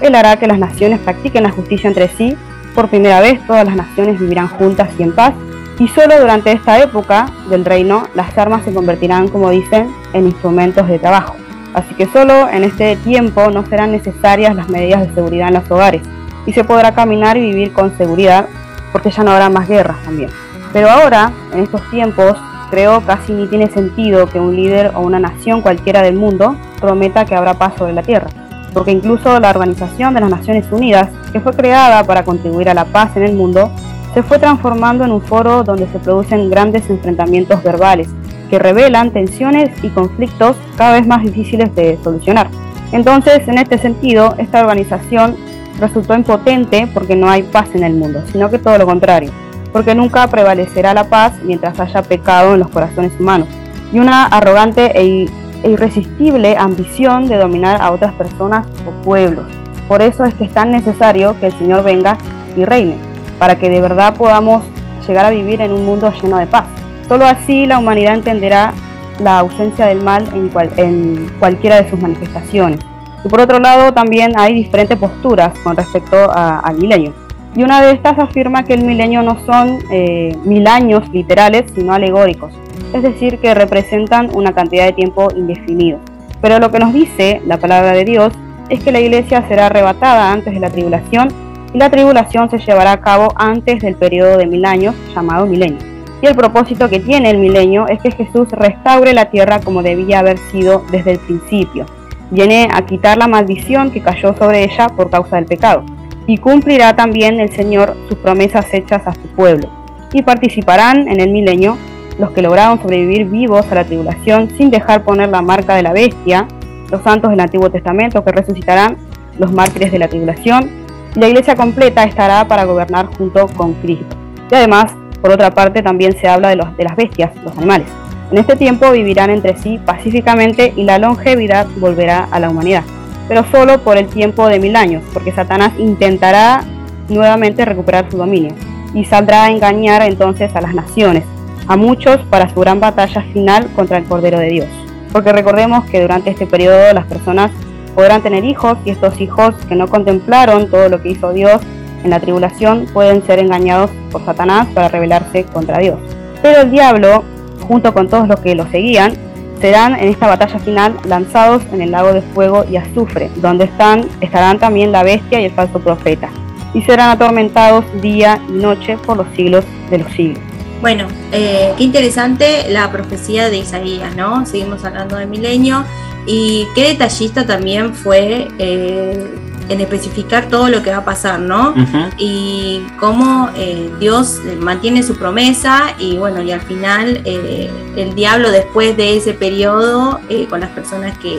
[0.00, 2.36] Él hará que las naciones practiquen la justicia entre sí
[2.80, 5.34] por primera vez todas las naciones vivirán juntas y en paz,
[5.78, 10.88] y solo durante esta época del reino las armas se convertirán, como dicen, en instrumentos
[10.88, 11.36] de trabajo.
[11.74, 15.70] Así que solo en este tiempo no serán necesarias las medidas de seguridad en los
[15.70, 16.00] hogares,
[16.46, 18.46] y se podrá caminar y vivir con seguridad,
[18.92, 20.30] porque ya no habrá más guerras también.
[20.72, 22.38] Pero ahora, en estos tiempos,
[22.70, 27.26] creo casi ni tiene sentido que un líder o una nación cualquiera del mundo prometa
[27.26, 28.28] que habrá paz sobre la tierra
[28.72, 32.84] porque incluso la Organización de las Naciones Unidas, que fue creada para contribuir a la
[32.84, 33.70] paz en el mundo,
[34.14, 38.08] se fue transformando en un foro donde se producen grandes enfrentamientos verbales
[38.48, 42.48] que revelan tensiones y conflictos cada vez más difíciles de solucionar.
[42.92, 45.36] Entonces, en este sentido, esta organización
[45.78, 49.30] resultó impotente porque no hay paz en el mundo, sino que todo lo contrario,
[49.72, 53.46] porque nunca prevalecerá la paz mientras haya pecado en los corazones humanos.
[53.92, 55.28] Y una arrogante e
[55.62, 59.44] e irresistible ambición de dominar a otras personas o pueblos.
[59.90, 62.16] Por eso es que es tan necesario que el Señor venga
[62.56, 62.94] y reine,
[63.40, 64.62] para que de verdad podamos
[65.08, 66.66] llegar a vivir en un mundo lleno de paz.
[67.08, 68.72] Solo así la humanidad entenderá
[69.18, 72.78] la ausencia del mal en, en cualquiera de sus manifestaciones.
[73.24, 77.12] Y por otro lado también hay diferentes posturas con respecto al milenio.
[77.56, 81.92] Y una de estas afirma que el milenio no son eh, mil años literales, sino
[81.92, 82.52] alegóricos,
[82.94, 85.98] es decir, que representan una cantidad de tiempo indefinido.
[86.40, 88.32] Pero lo que nos dice la palabra de Dios
[88.70, 91.28] es que la iglesia será arrebatada antes de la tribulación
[91.74, 95.78] y la tribulación se llevará a cabo antes del periodo de mil años llamado milenio.
[96.22, 100.18] Y el propósito que tiene el milenio es que Jesús restaure la tierra como debía
[100.20, 101.86] haber sido desde el principio.
[102.30, 105.84] Viene a quitar la maldición que cayó sobre ella por causa del pecado.
[106.26, 109.68] Y cumplirá también el Señor sus promesas hechas a su pueblo.
[110.12, 111.76] Y participarán en el milenio
[112.18, 115.92] los que lograron sobrevivir vivos a la tribulación sin dejar poner la marca de la
[115.92, 116.46] bestia,
[116.90, 118.96] los santos del Antiguo Testamento que resucitarán,
[119.38, 120.70] los mártires de la tribulación,
[121.14, 124.16] y la iglesia completa estará para gobernar junto con Cristo.
[124.50, 127.88] Y además, por otra parte, también se habla de, los, de las bestias, los animales.
[128.30, 132.84] En este tiempo vivirán entre sí pacíficamente y la longevidad volverá a la humanidad,
[133.28, 136.62] pero solo por el tiempo de mil años, porque Satanás intentará
[137.08, 138.54] nuevamente recuperar su dominio
[138.94, 141.24] y saldrá a engañar entonces a las naciones,
[141.66, 144.68] a muchos para su gran batalla final contra el Cordero de Dios.
[145.12, 147.50] Porque recordemos que durante este periodo las personas
[147.94, 151.60] podrán tener hijos y estos hijos que no contemplaron todo lo que hizo Dios
[152.04, 155.98] en la tribulación pueden ser engañados por Satanás para rebelarse contra Dios.
[156.42, 157.24] Pero el diablo,
[157.66, 159.12] junto con todos los que lo seguían,
[159.60, 164.06] serán en esta batalla final lanzados en el lago de fuego y azufre, donde están,
[164.20, 166.30] estarán también la bestia y el falso profeta,
[166.72, 170.49] y serán atormentados día y noche por los siglos de los siglos.
[170.80, 174.46] Bueno, eh, qué interesante la profecía de Isaías, ¿no?
[174.46, 175.84] Seguimos hablando del milenio
[176.26, 179.30] y qué detallista también fue eh,
[179.68, 181.74] en especificar todo lo que va a pasar, ¿no?
[182.18, 188.96] Y cómo eh, Dios mantiene su promesa y bueno, y al final el diablo después
[188.96, 190.18] de ese periodo,
[190.48, 191.38] con las personas que,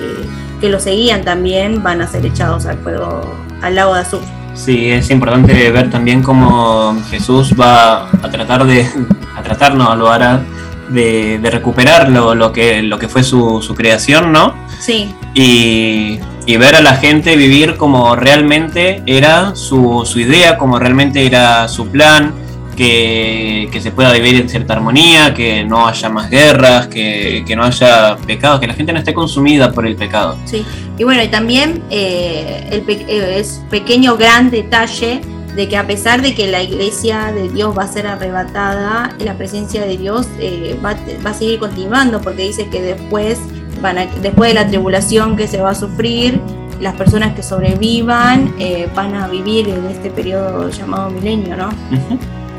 [0.62, 3.22] que lo seguían también, van a ser echados al fuego,
[3.62, 4.30] al lago de azufre.
[4.54, 8.86] Sí, es importante ver también cómo Jesús va a tratar de,
[9.42, 10.42] a tratar, no, lo hará
[10.90, 14.54] de, recuperar lo, que, lo que fue su, creación, ¿no?
[14.80, 15.14] Sí.
[15.34, 16.20] Y,
[16.58, 22.34] ver a la gente vivir como realmente era su, idea, como realmente era su plan,
[22.76, 27.56] que, que se pueda vivir en cierta armonía, que no haya más guerras, que, que
[27.56, 30.38] no haya pecados, que la gente no esté consumida por el pecado.
[30.46, 30.66] Sí,
[30.98, 35.22] y bueno, y también eh, el pe- eh, es pequeño gran detalle
[35.56, 39.34] de que a pesar de que la iglesia de Dios va a ser arrebatada, la
[39.36, 43.38] presencia de Dios eh, va, a- va a seguir continuando, porque dice que después,
[43.82, 46.40] van a- después de la tribulación que se va a sufrir,
[46.80, 51.70] las personas que sobrevivan eh, van a vivir en este periodo llamado milenio, ¿no?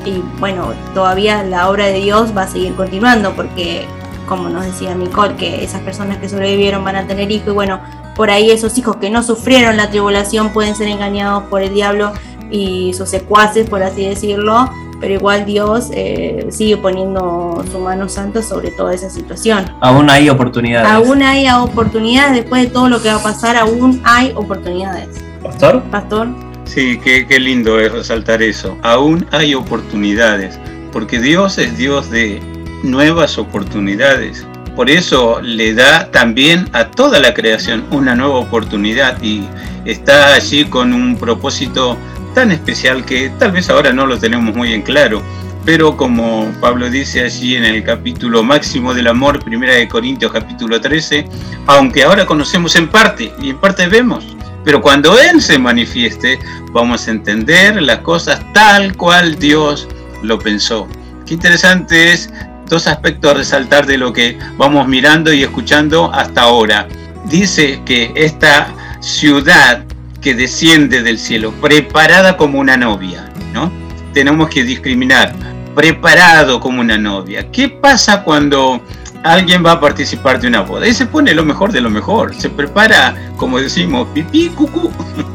[0.04, 3.84] Y bueno, todavía la obra de Dios va a seguir continuando porque,
[4.28, 7.80] como nos decía Nicole, que esas personas que sobrevivieron van a tener hijos y bueno,
[8.16, 12.12] por ahí esos hijos que no sufrieron la tribulación pueden ser engañados por el diablo
[12.50, 14.70] y sus secuaces, por así decirlo,
[15.00, 19.64] pero igual Dios eh, sigue poniendo su mano santa sobre toda esa situación.
[19.80, 20.90] Aún hay oportunidades.
[20.90, 25.08] Aún hay oportunidades, después de todo lo que va a pasar, aún hay oportunidades.
[25.42, 25.82] Pastor.
[25.90, 26.28] Pastor,
[26.64, 28.78] Sí, qué, qué lindo es resaltar eso.
[28.82, 30.58] Aún hay oportunidades,
[30.92, 32.40] porque Dios es Dios de
[32.82, 34.46] nuevas oportunidades.
[34.74, 39.46] Por eso le da también a toda la creación una nueva oportunidad y
[39.84, 41.98] está allí con un propósito
[42.34, 45.22] tan especial que tal vez ahora no lo tenemos muy en claro.
[45.64, 50.80] Pero como Pablo dice allí en el capítulo máximo del amor, primera de Corintios capítulo
[50.80, 51.24] 13,
[51.66, 56.38] aunque ahora conocemos en parte y en parte vemos, pero cuando Él se manifieste,
[56.72, 59.88] vamos a entender las cosas tal cual Dios
[60.22, 60.88] lo pensó.
[61.26, 62.32] Qué interesante es
[62.68, 66.88] dos aspectos a resaltar de lo que vamos mirando y escuchando hasta ahora.
[67.26, 69.84] Dice que esta ciudad
[70.22, 73.70] que desciende del cielo, preparada como una novia, ¿no?
[74.14, 75.34] Tenemos que discriminar,
[75.74, 77.50] preparado como una novia.
[77.50, 78.82] ¿Qué pasa cuando
[79.24, 80.86] alguien va a participar de una boda?
[80.86, 84.90] Y se pone lo mejor de lo mejor, se prepara, como decimos, pipí, cucú.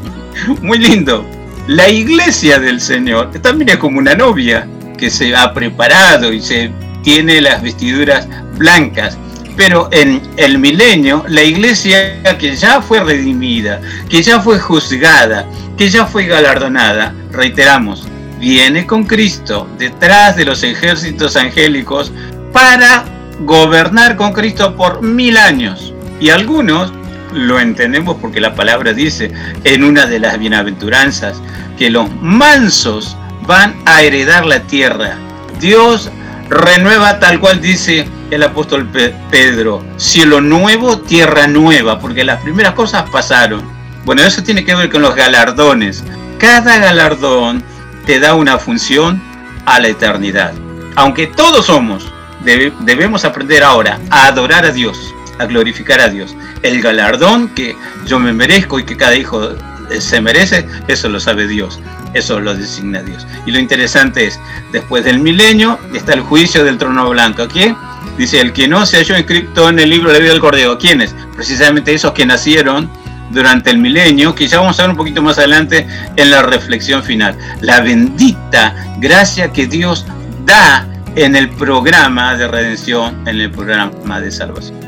[0.62, 1.24] Muy lindo.
[1.66, 4.66] La iglesia del Señor también es como una novia
[4.96, 6.72] que se ha preparado y se
[7.02, 8.26] tiene las vestiduras
[8.56, 9.18] blancas.
[9.58, 15.46] Pero en el milenio, la iglesia que ya fue redimida, que ya fue juzgada,
[15.76, 18.06] que ya fue galardonada, reiteramos,
[18.38, 22.12] viene con Cristo detrás de los ejércitos angélicos
[22.52, 23.04] para
[23.40, 25.92] gobernar con Cristo por mil años.
[26.20, 26.92] Y algunos
[27.32, 29.32] lo entendemos porque la palabra dice
[29.64, 31.42] en una de las bienaventuranzas
[31.76, 35.16] que los mansos van a heredar la tierra.
[35.58, 36.10] Dios
[36.48, 42.74] renueva tal cual dice el apóstol Pe- Pedro, cielo nuevo, tierra nueva, porque las primeras
[42.74, 43.62] cosas pasaron.
[44.04, 46.04] Bueno, eso tiene que ver con los galardones.
[46.38, 47.62] Cada galardón
[48.06, 49.20] te da una función
[49.66, 50.52] a la eternidad.
[50.96, 52.10] Aunque todos somos,
[52.44, 54.98] debe- debemos aprender ahora a adorar a Dios,
[55.38, 56.34] a glorificar a Dios.
[56.62, 57.76] El galardón que
[58.06, 59.50] yo me merezco y que cada hijo
[59.90, 61.78] eh, se merece, eso lo sabe Dios,
[62.14, 63.26] eso lo designa Dios.
[63.46, 64.38] Y lo interesante es,
[64.72, 67.46] después del milenio está el juicio del trono blanco.
[67.48, 67.76] ¿Quién?
[68.18, 70.76] Dice, el que no se halló inscrito en el libro de la vida del Cordero.
[70.76, 71.14] ¿Quiénes?
[71.36, 72.90] Precisamente esos que nacieron
[73.30, 77.02] durante el milenio, que ya vamos a ver un poquito más adelante en la reflexión
[77.02, 77.36] final.
[77.60, 80.04] La bendita gracia que Dios
[80.44, 84.78] da en el programa de redención, en el programa de salvación.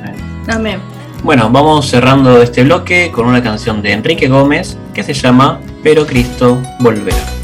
[0.49, 0.81] amén.
[1.23, 6.07] Bueno, vamos cerrando este bloque con una canción de Enrique Gómez que se llama Pero
[6.07, 7.40] Cristo volverá.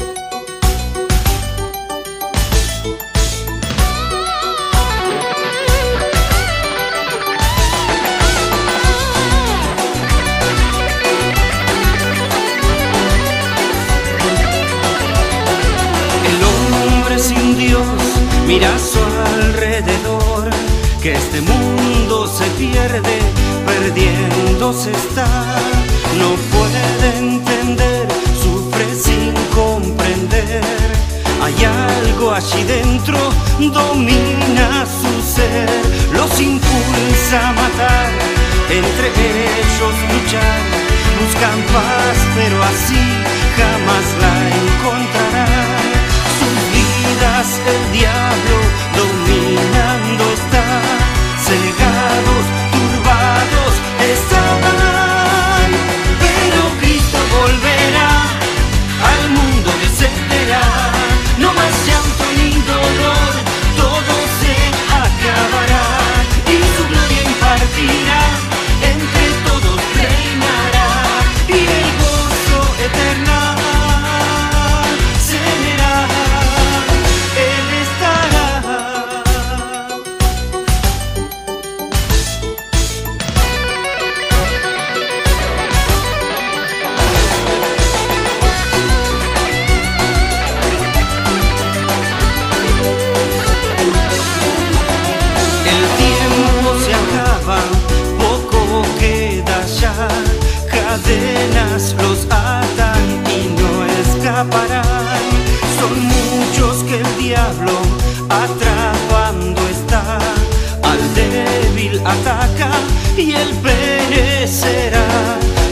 [113.17, 115.07] Y él perecerá.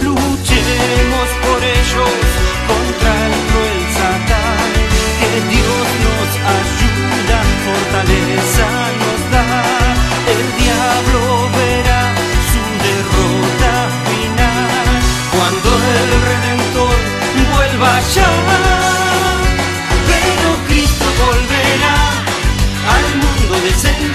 [0.02, 2.16] Luchemos por ellos
[2.68, 4.72] contra el cruel Satán,
[5.20, 6.30] que Dios nos
[6.60, 8.68] ayuda, fortaleza
[9.02, 9.48] nos da.
[10.34, 11.22] El diablo
[11.56, 12.04] verá
[12.52, 13.74] su derrota
[14.10, 15.00] final
[15.32, 15.70] cuando
[16.02, 17.00] el Redentor
[17.54, 18.30] vuelva ya.
[20.10, 21.98] Pero Cristo volverá,
[22.96, 24.15] al mundo descenderá,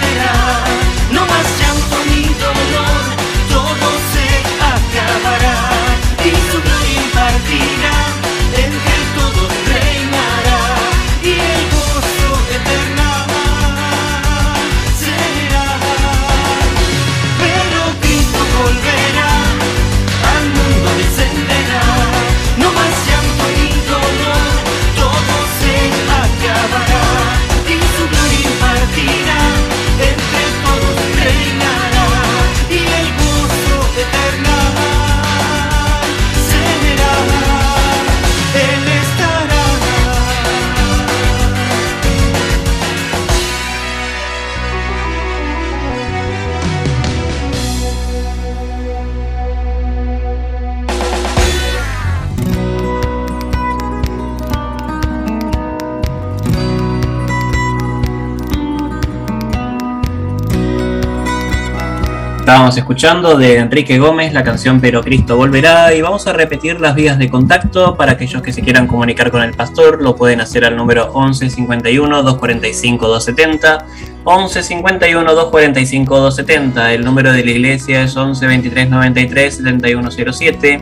[62.51, 66.95] Estábamos escuchando de Enrique Gómez la canción Pero Cristo Volverá y vamos a repetir las
[66.95, 70.65] vías de contacto para aquellos que se quieran comunicar con el pastor, lo pueden hacer
[70.65, 73.85] al número 11 51 245 270,
[74.25, 80.81] 11 51 245 270, el número de la iglesia es 11 23 93 7107,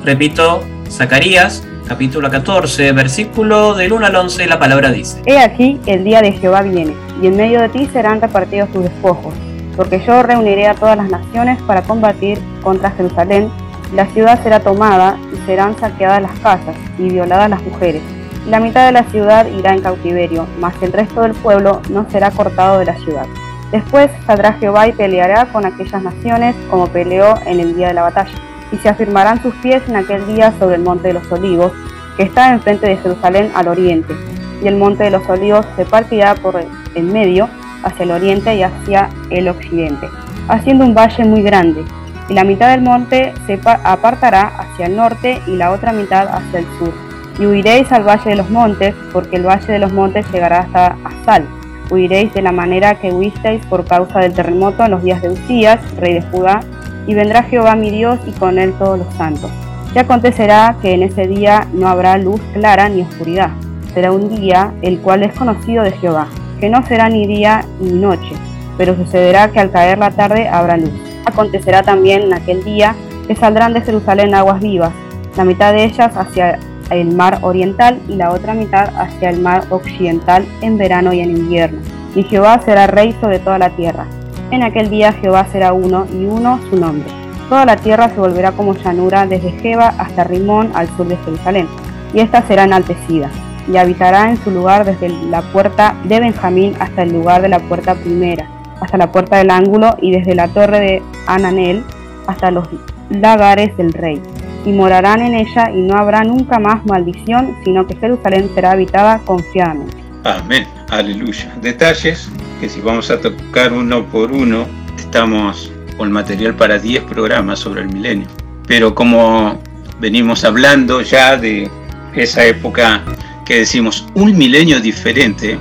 [0.03, 5.21] Repito, Zacarías, capítulo 14, versículo del 1 al 11, la palabra dice.
[5.27, 8.85] He aquí, el día de Jehová viene, y en medio de ti serán repartidos tus
[8.85, 9.35] despojos,
[9.77, 13.51] porque yo reuniré a todas las naciones para combatir contra Jerusalén,
[13.95, 18.03] la ciudad será tomada, y serán saqueadas las casas, y violadas las mujeres.
[18.49, 22.31] La mitad de la ciudad irá en cautiverio, mas el resto del pueblo no será
[22.31, 23.27] cortado de la ciudad.
[23.73, 28.03] Después saldrá Jehová y peleará con aquellas naciones como peleó en el día de la
[28.03, 28.35] batalla.
[28.71, 31.73] Y se afirmarán sus pies en aquel día sobre el monte de los olivos,
[32.17, 34.15] que está enfrente de Jerusalén al oriente.
[34.63, 36.61] Y el monte de los olivos se partirá por
[36.95, 37.49] en medio
[37.83, 40.09] hacia el oriente y hacia el occidente,
[40.49, 41.85] haciendo un valle muy grande.
[42.29, 46.29] Y la mitad del monte se pa- apartará hacia el norte y la otra mitad
[46.29, 46.93] hacia el sur.
[47.39, 50.97] Y huiréis al valle de los montes, porque el valle de los montes llegará hasta
[51.05, 51.47] Asal.
[51.91, 55.81] Huiréis de la manera que huisteis por causa del terremoto en los días de Usías,
[55.97, 56.61] rey de Judá,
[57.07, 59.51] y vendrá Jehová mi Dios y con él todos los santos.
[59.95, 63.51] Y acontecerá que en ese día no habrá luz clara ni oscuridad.
[63.93, 66.27] Será un día el cual es conocido de Jehová,
[66.59, 68.35] que no será ni día ni noche,
[68.77, 70.91] pero sucederá que al caer la tarde habrá luz.
[71.27, 72.95] Acontecerá también en aquel día
[73.27, 74.93] que saldrán de Jerusalén aguas vivas,
[75.37, 76.59] la mitad de ellas hacia
[76.91, 81.37] el mar oriental y la otra mitad hacia el mar occidental en verano y en
[81.37, 81.81] invierno.
[82.15, 84.07] Y Jehová será rey sobre toda la tierra.
[84.51, 87.09] En aquel día Jehová será uno y uno su nombre.
[87.49, 91.69] Toda la tierra se volverá como llanura desde Jeba hasta Rimón al sur de Jerusalén,
[92.13, 93.31] y ésta será enaltecida,
[93.71, 97.61] y habitará en su lugar desde la puerta de Benjamín hasta el lugar de la
[97.61, 98.49] puerta primera,
[98.81, 101.85] hasta la puerta del ángulo, y desde la torre de Ananel
[102.27, 102.67] hasta los
[103.11, 104.23] lagares del rey.
[104.65, 109.19] Y morarán en ella, y no habrá nunca más maldición, sino que Jerusalén será habitada
[109.19, 109.97] confiadamente.
[110.25, 111.55] Amén, aleluya.
[111.61, 117.59] Detalles que si vamos a tocar uno por uno, estamos con material para 10 programas
[117.59, 118.27] sobre el milenio.
[118.67, 119.61] Pero como
[120.01, 121.71] venimos hablando ya de
[122.15, 123.03] esa época
[123.45, 125.59] que decimos un milenio diferente,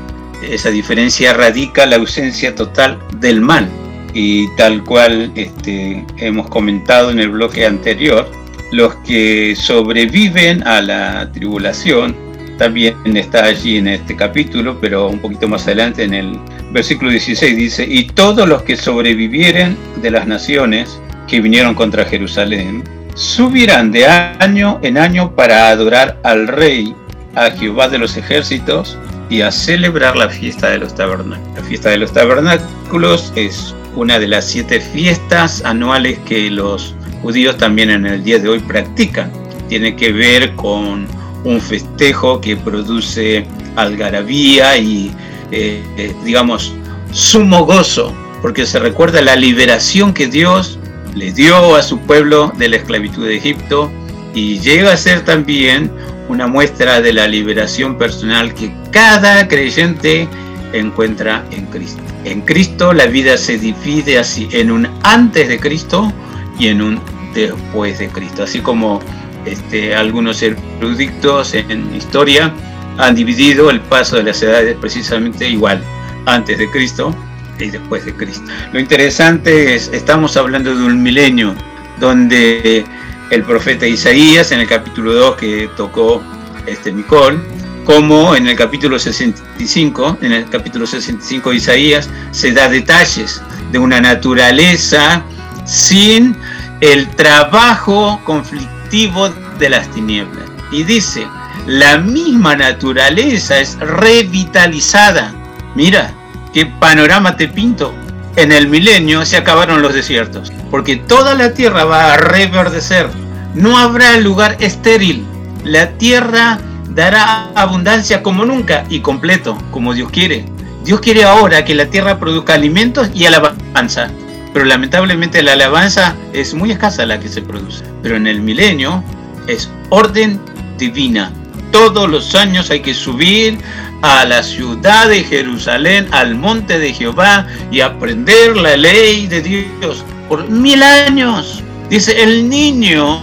[0.49, 3.69] esa diferencia radica la ausencia total del mal.
[4.13, 8.29] Y tal cual este, hemos comentado en el bloque anterior,
[8.73, 12.15] los que sobreviven a la tribulación
[12.57, 16.39] también está allí en este capítulo, pero un poquito más adelante en el
[16.71, 22.83] versículo 16 dice, y todos los que sobrevivieren de las naciones que vinieron contra Jerusalén,
[23.13, 26.95] subirán de año en año para adorar al rey,
[27.35, 28.97] a Jehová de los ejércitos,
[29.29, 31.55] y a celebrar la fiesta de los tabernáculos.
[31.55, 37.57] La fiesta de los tabernáculos es una de las siete fiestas anuales que los judíos
[37.57, 39.31] también en el día de hoy practican.
[39.69, 41.07] Tiene que ver con
[41.45, 45.11] un festejo que produce algarabía y,
[45.51, 46.75] eh, eh, digamos,
[47.11, 50.77] sumo gozo, porque se recuerda la liberación que Dios
[51.15, 53.89] le dio a su pueblo de la esclavitud de Egipto
[54.35, 55.91] y llega a ser también
[56.27, 60.27] una muestra de la liberación personal que cada creyente
[60.73, 62.01] encuentra en Cristo.
[62.25, 66.11] En Cristo la vida se divide así en un antes de Cristo
[66.59, 68.99] y en un después de Cristo, así como
[69.45, 72.53] este, algunos eruditos en historia
[72.97, 75.81] han dividido el paso de las edades precisamente igual,
[76.25, 77.15] antes de Cristo
[77.59, 78.43] y después de Cristo.
[78.71, 81.55] Lo interesante es, estamos hablando de un milenio
[81.99, 82.85] donde
[83.29, 86.21] el profeta Isaías, en el capítulo 2 que tocó
[86.67, 87.43] este Micol,
[87.83, 93.79] como en el capítulo 65, en el capítulo 65 de Isaías, se da detalles de
[93.79, 95.23] una naturaleza
[95.65, 96.35] sin
[96.81, 100.45] el trabajo conflictivo de las tinieblas.
[100.71, 101.27] Y dice,
[101.67, 105.33] la misma naturaleza es revitalizada.
[105.75, 106.11] Mira,
[106.53, 107.93] qué panorama te pinto.
[108.35, 113.07] En el milenio se acabaron los desiertos, porque toda la tierra va a reverdecer.
[113.53, 115.25] No habrá lugar estéril.
[115.63, 116.59] La tierra
[116.89, 120.45] dará abundancia como nunca y completo, como Dios quiere.
[120.83, 124.09] Dios quiere ahora que la tierra produzca alimentos y alabanza.
[124.53, 127.83] Pero lamentablemente la alabanza es muy escasa la que se produce.
[128.01, 129.03] Pero en el milenio
[129.47, 130.39] es orden
[130.77, 131.31] divina.
[131.71, 133.57] Todos los años hay que subir
[134.03, 140.03] a la ciudad de Jerusalén, al monte de Jehová y aprender la ley de Dios
[140.29, 141.63] por mil años.
[141.89, 143.21] Dice el niño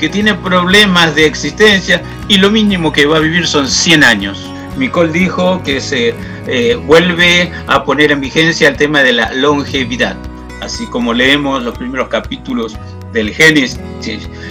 [0.00, 4.50] que tiene problemas de existencia y lo mínimo que va a vivir son 100 años.
[4.76, 6.14] Micol dijo que se
[6.46, 10.16] eh, vuelve a poner en vigencia el tema de la longevidad,
[10.60, 12.76] así como leemos los primeros capítulos
[13.12, 13.78] del Génesis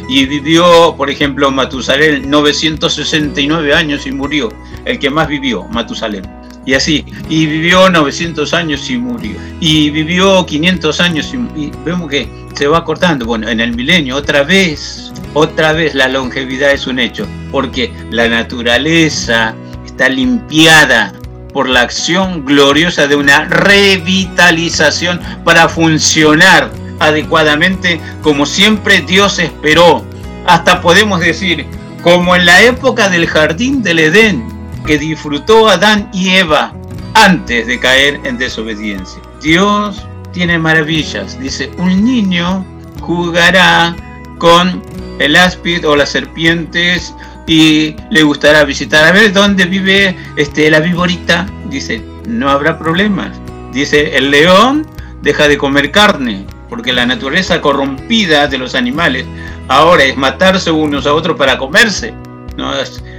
[0.10, 4.50] y vivió, por ejemplo, Matusalén 969 años y murió,
[4.86, 6.24] el que más vivió, Matusalén.
[6.66, 9.36] Y así, y vivió 900 años y murió.
[9.60, 13.26] Y vivió 500 años y, y vemos que se va cortando.
[13.26, 18.28] Bueno, en el milenio otra vez, otra vez la longevidad es un hecho, porque la
[18.28, 19.54] naturaleza
[19.86, 21.14] está limpiada
[21.56, 30.04] por la acción gloriosa de una revitalización para funcionar adecuadamente como siempre Dios esperó.
[30.46, 31.66] Hasta podemos decir,
[32.04, 34.46] como en la época del jardín del Edén,
[34.86, 36.74] que disfrutó Adán y Eva
[37.14, 39.22] antes de caer en desobediencia.
[39.42, 41.40] Dios tiene maravillas.
[41.40, 42.66] Dice, un niño
[43.00, 43.96] jugará
[44.40, 44.84] con
[45.20, 47.16] el áspid o las serpientes
[47.48, 51.46] y le gustará visitar a ver dónde vive este, la viborita.
[51.70, 53.32] Dice, no habrá problemas.
[53.72, 54.88] Dice, el león
[55.22, 59.26] deja de comer carne, porque la naturaleza corrompida de los animales
[59.68, 62.14] ahora es matarse unos a otros para comerse.
[62.58, 62.72] ¿no?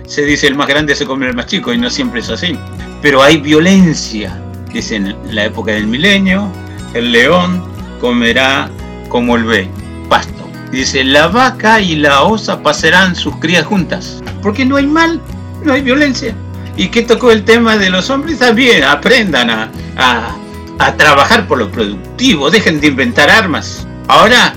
[0.06, 2.56] Se dice el más grande se come el más chico y no siempre es así.
[3.02, 4.40] Pero hay violencia.
[4.72, 6.50] Dice en la época del milenio,
[6.94, 7.62] el león
[8.00, 8.70] comerá
[9.08, 9.68] como el buey,
[10.08, 10.45] pasto.
[10.70, 14.22] Dice, la vaca y la osa pasarán sus crías juntas.
[14.42, 15.20] Porque no hay mal,
[15.64, 16.34] no hay violencia.
[16.76, 18.38] ¿Y qué tocó el tema de los hombres?
[18.38, 19.70] También aprendan a,
[20.78, 23.86] a, trabajar por lo productivo, dejen de inventar armas.
[24.08, 24.54] Ahora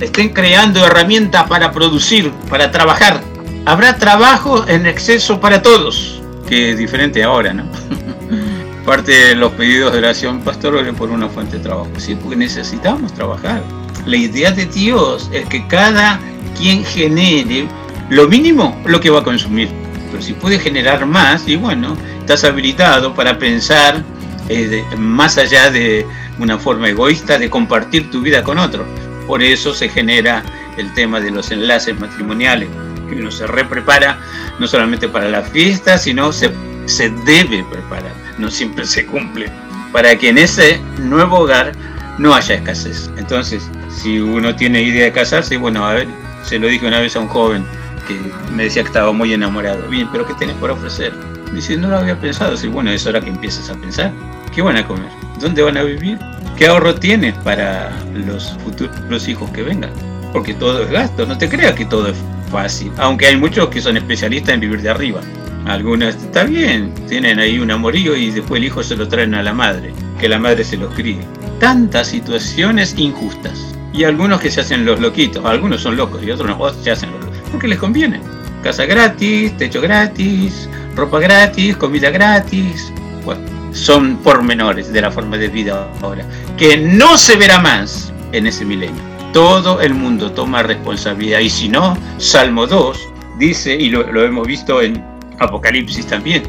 [0.00, 3.20] estén creando herramientas para producir, para trabajar.
[3.66, 7.64] Habrá trabajo en exceso para todos, que es diferente ahora, ¿no?
[8.86, 11.90] Parte de los pedidos de oración, pastor, oren por una fuente de trabajo.
[11.96, 13.62] Sí, porque necesitamos trabajar.
[14.06, 16.20] La idea de Dios es que cada
[16.58, 17.66] quien genere
[18.10, 19.68] lo mínimo lo que va a consumir.
[20.10, 24.02] Pero si puede generar más, y bueno, estás habilitado para pensar
[24.48, 26.06] eh, más allá de
[26.38, 28.84] una forma egoísta de compartir tu vida con otro.
[29.26, 30.42] Por eso se genera
[30.76, 32.68] el tema de los enlaces matrimoniales,
[33.08, 34.18] que uno se reprepara
[34.58, 36.52] no solamente para la fiesta, sino se,
[36.86, 39.50] se debe preparar, no siempre se cumple,
[39.92, 41.72] para que en ese nuevo hogar
[42.18, 43.10] no haya escasez.
[43.16, 46.08] Entonces, si uno tiene idea de casarse, bueno, a ver,
[46.44, 47.64] se lo dije una vez a un joven
[48.06, 48.18] que
[48.52, 49.88] me decía que estaba muy enamorado.
[49.88, 51.12] Bien, pero ¿qué tenés por ofrecer?
[51.52, 52.56] Dice, no lo había pensado.
[52.56, 54.12] Sí, bueno, es hora que empieces a pensar.
[54.54, 55.08] ¿Qué van a comer?
[55.40, 56.18] ¿Dónde van a vivir?
[56.56, 59.90] ¿Qué ahorro tienes para los futuros hijos que vengan?
[60.32, 62.16] Porque todo es gasto, no te creas que todo es
[62.50, 62.92] fácil.
[62.98, 65.20] Aunque hay muchos que son especialistas en vivir de arriba.
[65.64, 69.42] Algunos está bien, tienen ahí un amorío y después el hijo se lo traen a
[69.42, 71.20] la madre, que la madre se los críe.
[71.58, 73.74] Tantas situaciones injustas.
[73.92, 77.12] Y algunos que se hacen los loquitos, algunos son locos y otros no, se hacen
[77.12, 78.20] locos, porque les conviene.
[78.62, 82.92] Casa gratis, techo gratis, ropa gratis, comida gratis.
[83.24, 83.42] Bueno,
[83.72, 86.24] son pormenores de la forma de vida ahora,
[86.56, 89.02] que no se verá más en ese milenio.
[89.32, 93.08] Todo el mundo toma responsabilidad y si no, Salmo 2
[93.38, 95.04] dice, y lo, hemos visto en
[95.40, 96.44] Apocalipsis también,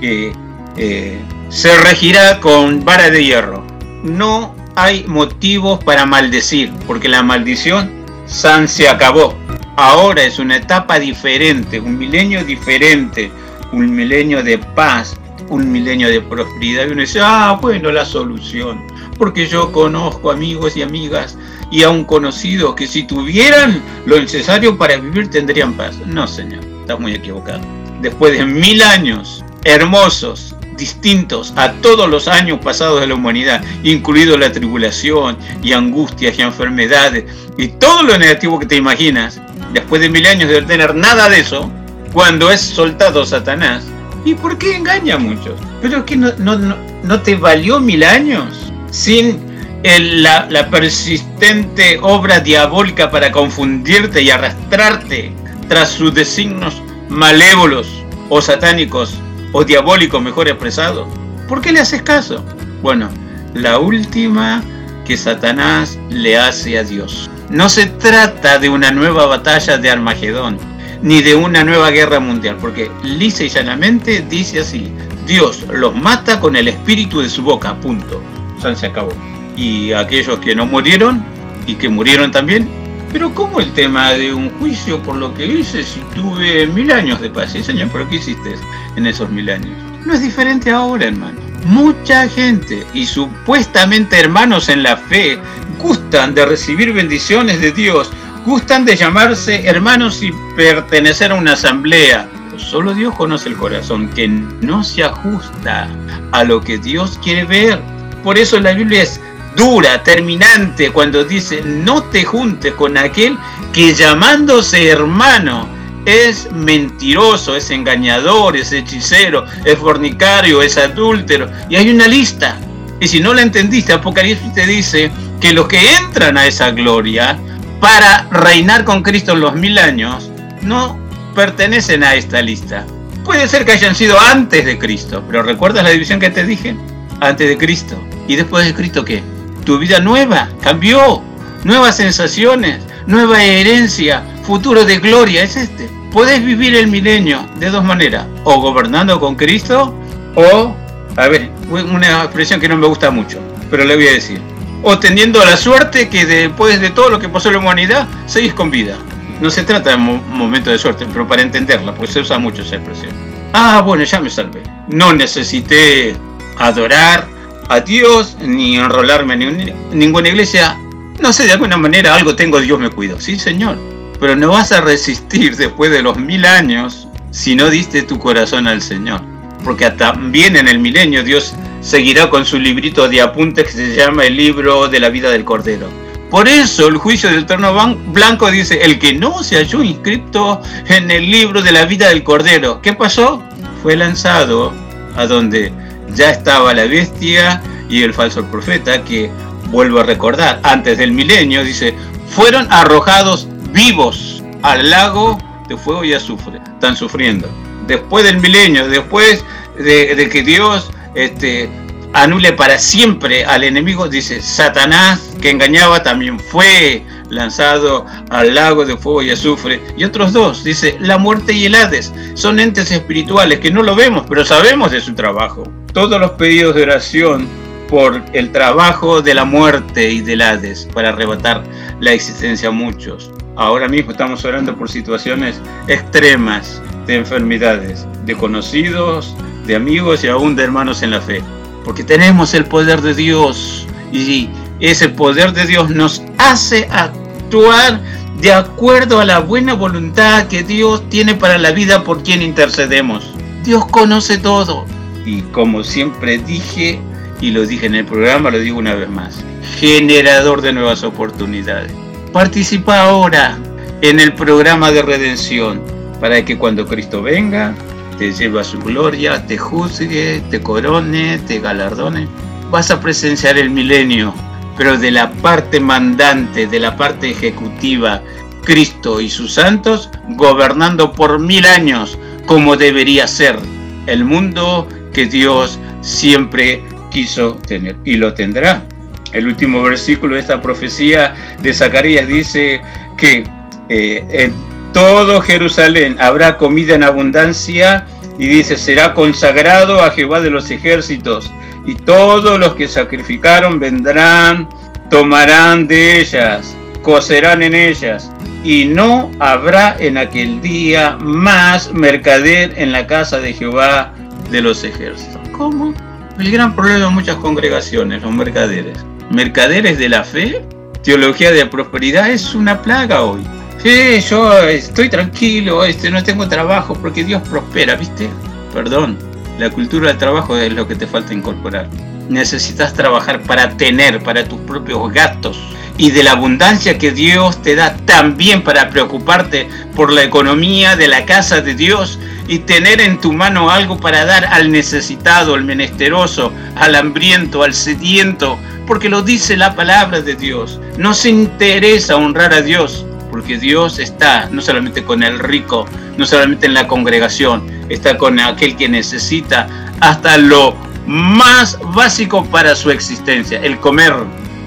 [0.00, 0.32] que,
[0.76, 3.64] eh, se regirá con vara de hierro.
[4.02, 7.90] No hay motivos para maldecir, porque la maldición
[8.26, 9.34] san se acabó.
[9.76, 13.30] Ahora es una etapa diferente, un milenio diferente,
[13.72, 15.16] un milenio de paz,
[15.48, 16.86] un milenio de prosperidad.
[16.86, 18.86] Y uno dice, ah, bueno, la solución.
[19.18, 21.36] Porque yo conozco amigos y amigas
[21.70, 25.96] y aún conocidos que si tuvieran lo necesario para vivir tendrían paz.
[26.06, 27.60] No, señor, está muy equivocado.
[28.00, 34.36] Después de mil años hermosos, distintos a todos los años pasados de la humanidad, incluido
[34.36, 37.26] la tribulación y angustias y enfermedades
[37.56, 39.40] y todo lo negativo que te imaginas,
[39.72, 41.70] después de mil años de tener nada de eso,
[42.12, 43.84] cuando es soltado Satanás,
[44.24, 45.60] ¿y por qué engaña a muchos?
[45.80, 49.38] Pero es que no, te valió mil años sin
[49.84, 55.32] la, la persistente obra diabólica para confundirte y arrastrarte
[55.68, 57.86] tras sus designios malévolos
[58.28, 59.14] o satánicos
[59.52, 61.08] o diabólicos, mejor expresado.
[61.48, 62.44] ¿Por qué le haces caso?
[62.82, 63.08] Bueno,
[63.54, 64.62] la última
[65.04, 67.28] que Satanás le hace a Dios.
[67.48, 70.58] No se trata de una nueva batalla de Armagedón,
[71.02, 74.92] ni de una nueva guerra mundial, porque lisa y llanamente dice así,
[75.26, 78.22] Dios los mata con el espíritu de su boca, punto.
[78.60, 79.12] San se acabó.
[79.56, 81.24] Y aquellos que no murieron
[81.66, 82.68] y que murieron también,
[83.12, 87.20] pero ¿cómo el tema de un juicio por lo que hice si tuve mil años
[87.20, 87.52] de paz?
[87.52, 88.54] Sí, señor, pero ¿qué hiciste
[88.96, 89.76] en esos mil años?
[90.06, 91.38] No es diferente ahora, hermano.
[91.64, 95.38] Mucha gente y supuestamente hermanos en la fe
[95.78, 98.10] gustan de recibir bendiciones de Dios,
[98.46, 102.28] gustan de llamarse hermanos y pertenecer a una asamblea.
[102.56, 105.88] Solo Dios conoce el corazón que no se ajusta
[106.32, 107.80] a lo que Dios quiere ver.
[108.22, 109.20] Por eso la Biblia es
[109.56, 113.36] dura, terminante, cuando dice, no te juntes con aquel
[113.72, 115.68] que llamándose hermano
[116.06, 121.50] es mentiroso, es engañador, es hechicero, es fornicario, es adúltero.
[121.68, 122.58] Y hay una lista.
[123.00, 127.38] Y si no la entendiste, Apocalipsis te dice que los que entran a esa gloria
[127.80, 130.30] para reinar con Cristo en los mil años,
[130.62, 130.98] no
[131.34, 132.84] pertenecen a esta lista.
[133.24, 136.74] Puede ser que hayan sido antes de Cristo, pero ¿recuerdas la división que te dije?
[137.20, 138.02] Antes de Cristo.
[138.28, 139.22] ¿Y después de Cristo qué?
[139.64, 141.22] Tu vida nueva, cambió.
[141.64, 145.90] Nuevas sensaciones, nueva herencia, futuro de gloria, es este.
[146.10, 149.94] Puedes vivir el milenio de dos maneras, o gobernando con Cristo,
[150.34, 150.74] o,
[151.16, 153.38] a ver, una expresión que no me gusta mucho,
[153.70, 154.40] pero le voy a decir,
[154.82, 158.70] o teniendo la suerte que después de todo lo que pasó la humanidad, seguís con
[158.70, 158.96] vida.
[159.40, 162.62] No se trata de un momento de suerte, pero para entenderla, pues se usa mucho
[162.62, 163.12] esa expresión.
[163.52, 164.62] Ah, bueno, ya me salvé.
[164.88, 166.16] No necesité
[166.58, 167.26] adorar
[167.70, 170.76] a Dios ni enrolarme en ninguna iglesia.
[171.20, 173.20] No sé, de alguna manera algo tengo, Dios me cuidó.
[173.20, 173.78] Sí, Señor.
[174.18, 178.66] Pero no vas a resistir después de los mil años si no diste tu corazón
[178.66, 179.22] al Señor.
[179.62, 184.24] Porque también en el milenio Dios seguirá con su librito de apuntes que se llama
[184.24, 185.86] el libro de la vida del Cordero.
[186.28, 187.72] Por eso el juicio del Eterno
[188.08, 192.24] Blanco dice, el que no se halló inscrito en el libro de la vida del
[192.24, 193.42] Cordero, ¿qué pasó?
[193.82, 194.72] Fue lanzado
[195.16, 195.72] a donde
[196.14, 199.30] ya estaba la bestia y el falso profeta, que
[199.70, 201.94] vuelvo a recordar, antes del milenio, dice,
[202.28, 205.38] fueron arrojados vivos al lago
[205.68, 206.60] de fuego y azufre.
[206.74, 207.48] Están sufriendo.
[207.86, 209.44] Después del milenio, después
[209.78, 211.68] de, que Dios este,
[212.12, 218.96] anule para siempre al enemigo, dice, Satanás que engañaba también fue lanzado al lago de
[218.96, 219.80] fuego y azufre.
[219.96, 223.94] Y otros dos, dice, la muerte y el Hades, son entes espirituales que no lo
[223.94, 225.64] vemos, pero sabemos de su trabajo.
[225.92, 227.48] Todos los pedidos de oración
[227.88, 231.64] por el trabajo de la muerte y del Hades para arrebatar
[232.00, 233.30] la existencia a muchos.
[233.56, 239.34] Ahora mismo estamos orando por situaciones extremas de enfermedades, de conocidos,
[239.66, 241.42] de amigos y aún de hermanos en la fe
[241.84, 244.48] porque tenemos el poder de Dios y
[244.80, 248.00] ese poder de Dios nos hace actuar
[248.40, 253.34] de acuerdo a la buena voluntad que Dios tiene para la vida por quien intercedemos.
[253.64, 254.86] Dios conoce todo.
[255.24, 257.00] Y como siempre dije,
[257.40, 259.44] y lo dije en el programa, lo digo una vez más,
[259.78, 261.92] generador de nuevas oportunidades.
[262.32, 263.58] Participa ahora
[264.02, 265.82] en el programa de redención
[266.20, 267.74] para que cuando Cristo venga
[268.18, 272.28] te lleve a su gloria, te juzgue, te corone, te galardone.
[272.70, 274.34] Vas a presenciar el milenio,
[274.76, 278.22] pero de la parte mandante, de la parte ejecutiva,
[278.62, 283.58] Cristo y sus santos gobernando por mil años como debería ser
[284.06, 288.84] el mundo que Dios siempre quiso tener y lo tendrá.
[289.32, 292.80] El último versículo de esta profecía de Zacarías dice
[293.16, 293.44] que
[293.88, 294.54] eh, en
[294.92, 298.06] todo Jerusalén habrá comida en abundancia
[298.38, 301.52] y dice, será consagrado a Jehová de los ejércitos
[301.86, 304.68] y todos los que sacrificaron vendrán,
[305.10, 308.30] tomarán de ellas, cocerán en ellas
[308.64, 314.14] y no habrá en aquel día más mercader en la casa de Jehová
[314.50, 315.40] de los ejércitos.
[315.52, 315.94] ¿Cómo?
[316.38, 318.98] El gran problema de muchas congregaciones, los mercaderes.
[319.30, 320.64] ¿Mercaderes de la fe?
[321.02, 323.42] Teología de prosperidad es una plaga hoy.
[323.82, 328.28] Sí, yo estoy tranquilo, este, no tengo trabajo porque Dios prospera, ¿viste?
[328.74, 329.18] Perdón,
[329.58, 331.88] la cultura del trabajo es lo que te falta incorporar.
[332.28, 335.58] Necesitas trabajar para tener, para tus propios gastos
[336.00, 341.08] y de la abundancia que Dios te da también para preocuparte por la economía de
[341.08, 342.18] la casa de Dios
[342.48, 347.74] y tener en tu mano algo para dar al necesitado, al menesteroso, al hambriento, al
[347.74, 350.80] sediento, porque lo dice la palabra de Dios.
[350.98, 355.86] No se interesa honrar a Dios, porque Dios está no solamente con el rico,
[356.16, 359.68] no solamente en la congregación, está con aquel que necesita
[360.00, 360.76] hasta lo
[361.06, 364.12] más básico para su existencia, el comer,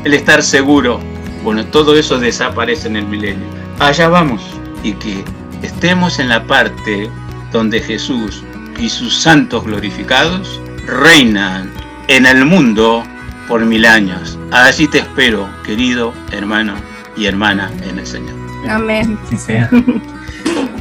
[0.03, 0.99] el estar seguro.
[1.43, 3.45] Bueno, todo eso desaparece en el milenio.
[3.79, 4.41] Allá vamos
[4.83, 5.23] y que
[5.61, 7.09] estemos en la parte
[7.53, 8.43] donde Jesús
[8.77, 11.71] y sus santos glorificados reinan
[12.09, 13.03] en el mundo
[13.47, 14.37] por mil años.
[14.51, 16.73] Así te espero, querido hermano
[17.15, 18.33] y hermana en el Señor.
[18.69, 19.17] Amén.
[19.29, 19.69] Sí sea.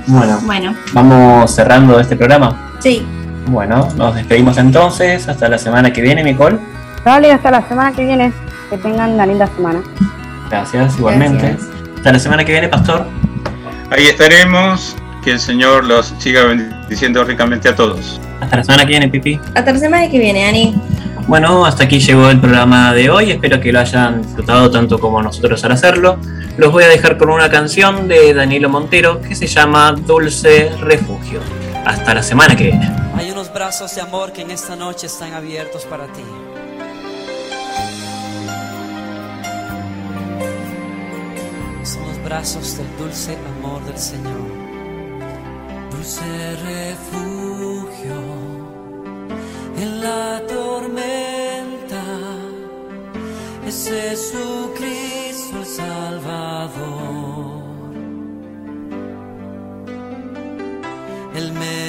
[0.08, 2.72] Bueno, Bueno, vamos cerrando este programa.
[2.80, 3.06] sí.
[3.46, 5.28] Bueno, nos despedimos entonces.
[5.28, 6.58] Hasta la semana que viene, Nicole.
[7.04, 8.32] Dale, hasta la semana que viene.
[8.70, 9.80] Que tengan una linda semana.
[10.48, 11.48] Gracias, igualmente.
[11.48, 11.68] Gracias.
[11.96, 13.06] Hasta la semana que viene, Pastor.
[13.90, 14.96] Ahí estaremos.
[15.22, 18.20] Que el Señor los siga bendiciendo ricamente a todos.
[18.40, 19.38] Hasta la semana que viene, Pipi.
[19.54, 20.74] Hasta la semana que viene, Ani.
[21.28, 23.30] Bueno, hasta aquí llegó el programa de hoy.
[23.30, 26.18] Espero que lo hayan disfrutado tanto como nosotros al hacerlo.
[26.56, 31.40] Los voy a dejar con una canción de Danilo Montero que se llama Dulce Refugio.
[31.84, 32.90] Hasta la semana que viene.
[33.14, 36.22] Hay unos brazos de amor que en esta noche están abiertos para ti.
[41.84, 44.51] Son los brazos del dulce amor del Señor.
[46.02, 48.18] Dulce refugio
[49.76, 52.02] en la tormenta
[53.64, 56.72] es Jesucristo el Salvador.
[61.36, 61.81] Él me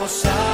[0.00, 0.49] Vengo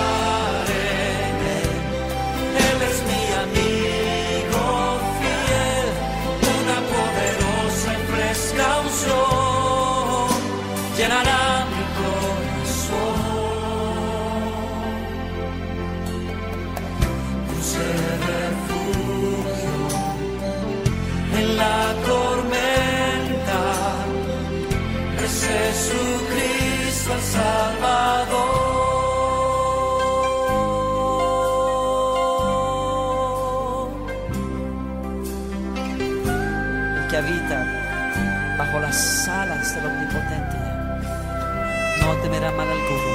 [42.00, 43.10] No temerá mal alguno.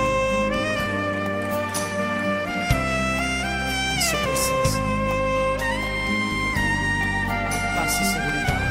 [3.96, 4.82] En su presencia.
[7.76, 8.62] Paz y seguridad.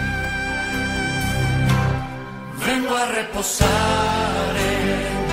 [2.67, 5.30] Vengo a reposar en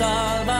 [0.00, 0.59] salva.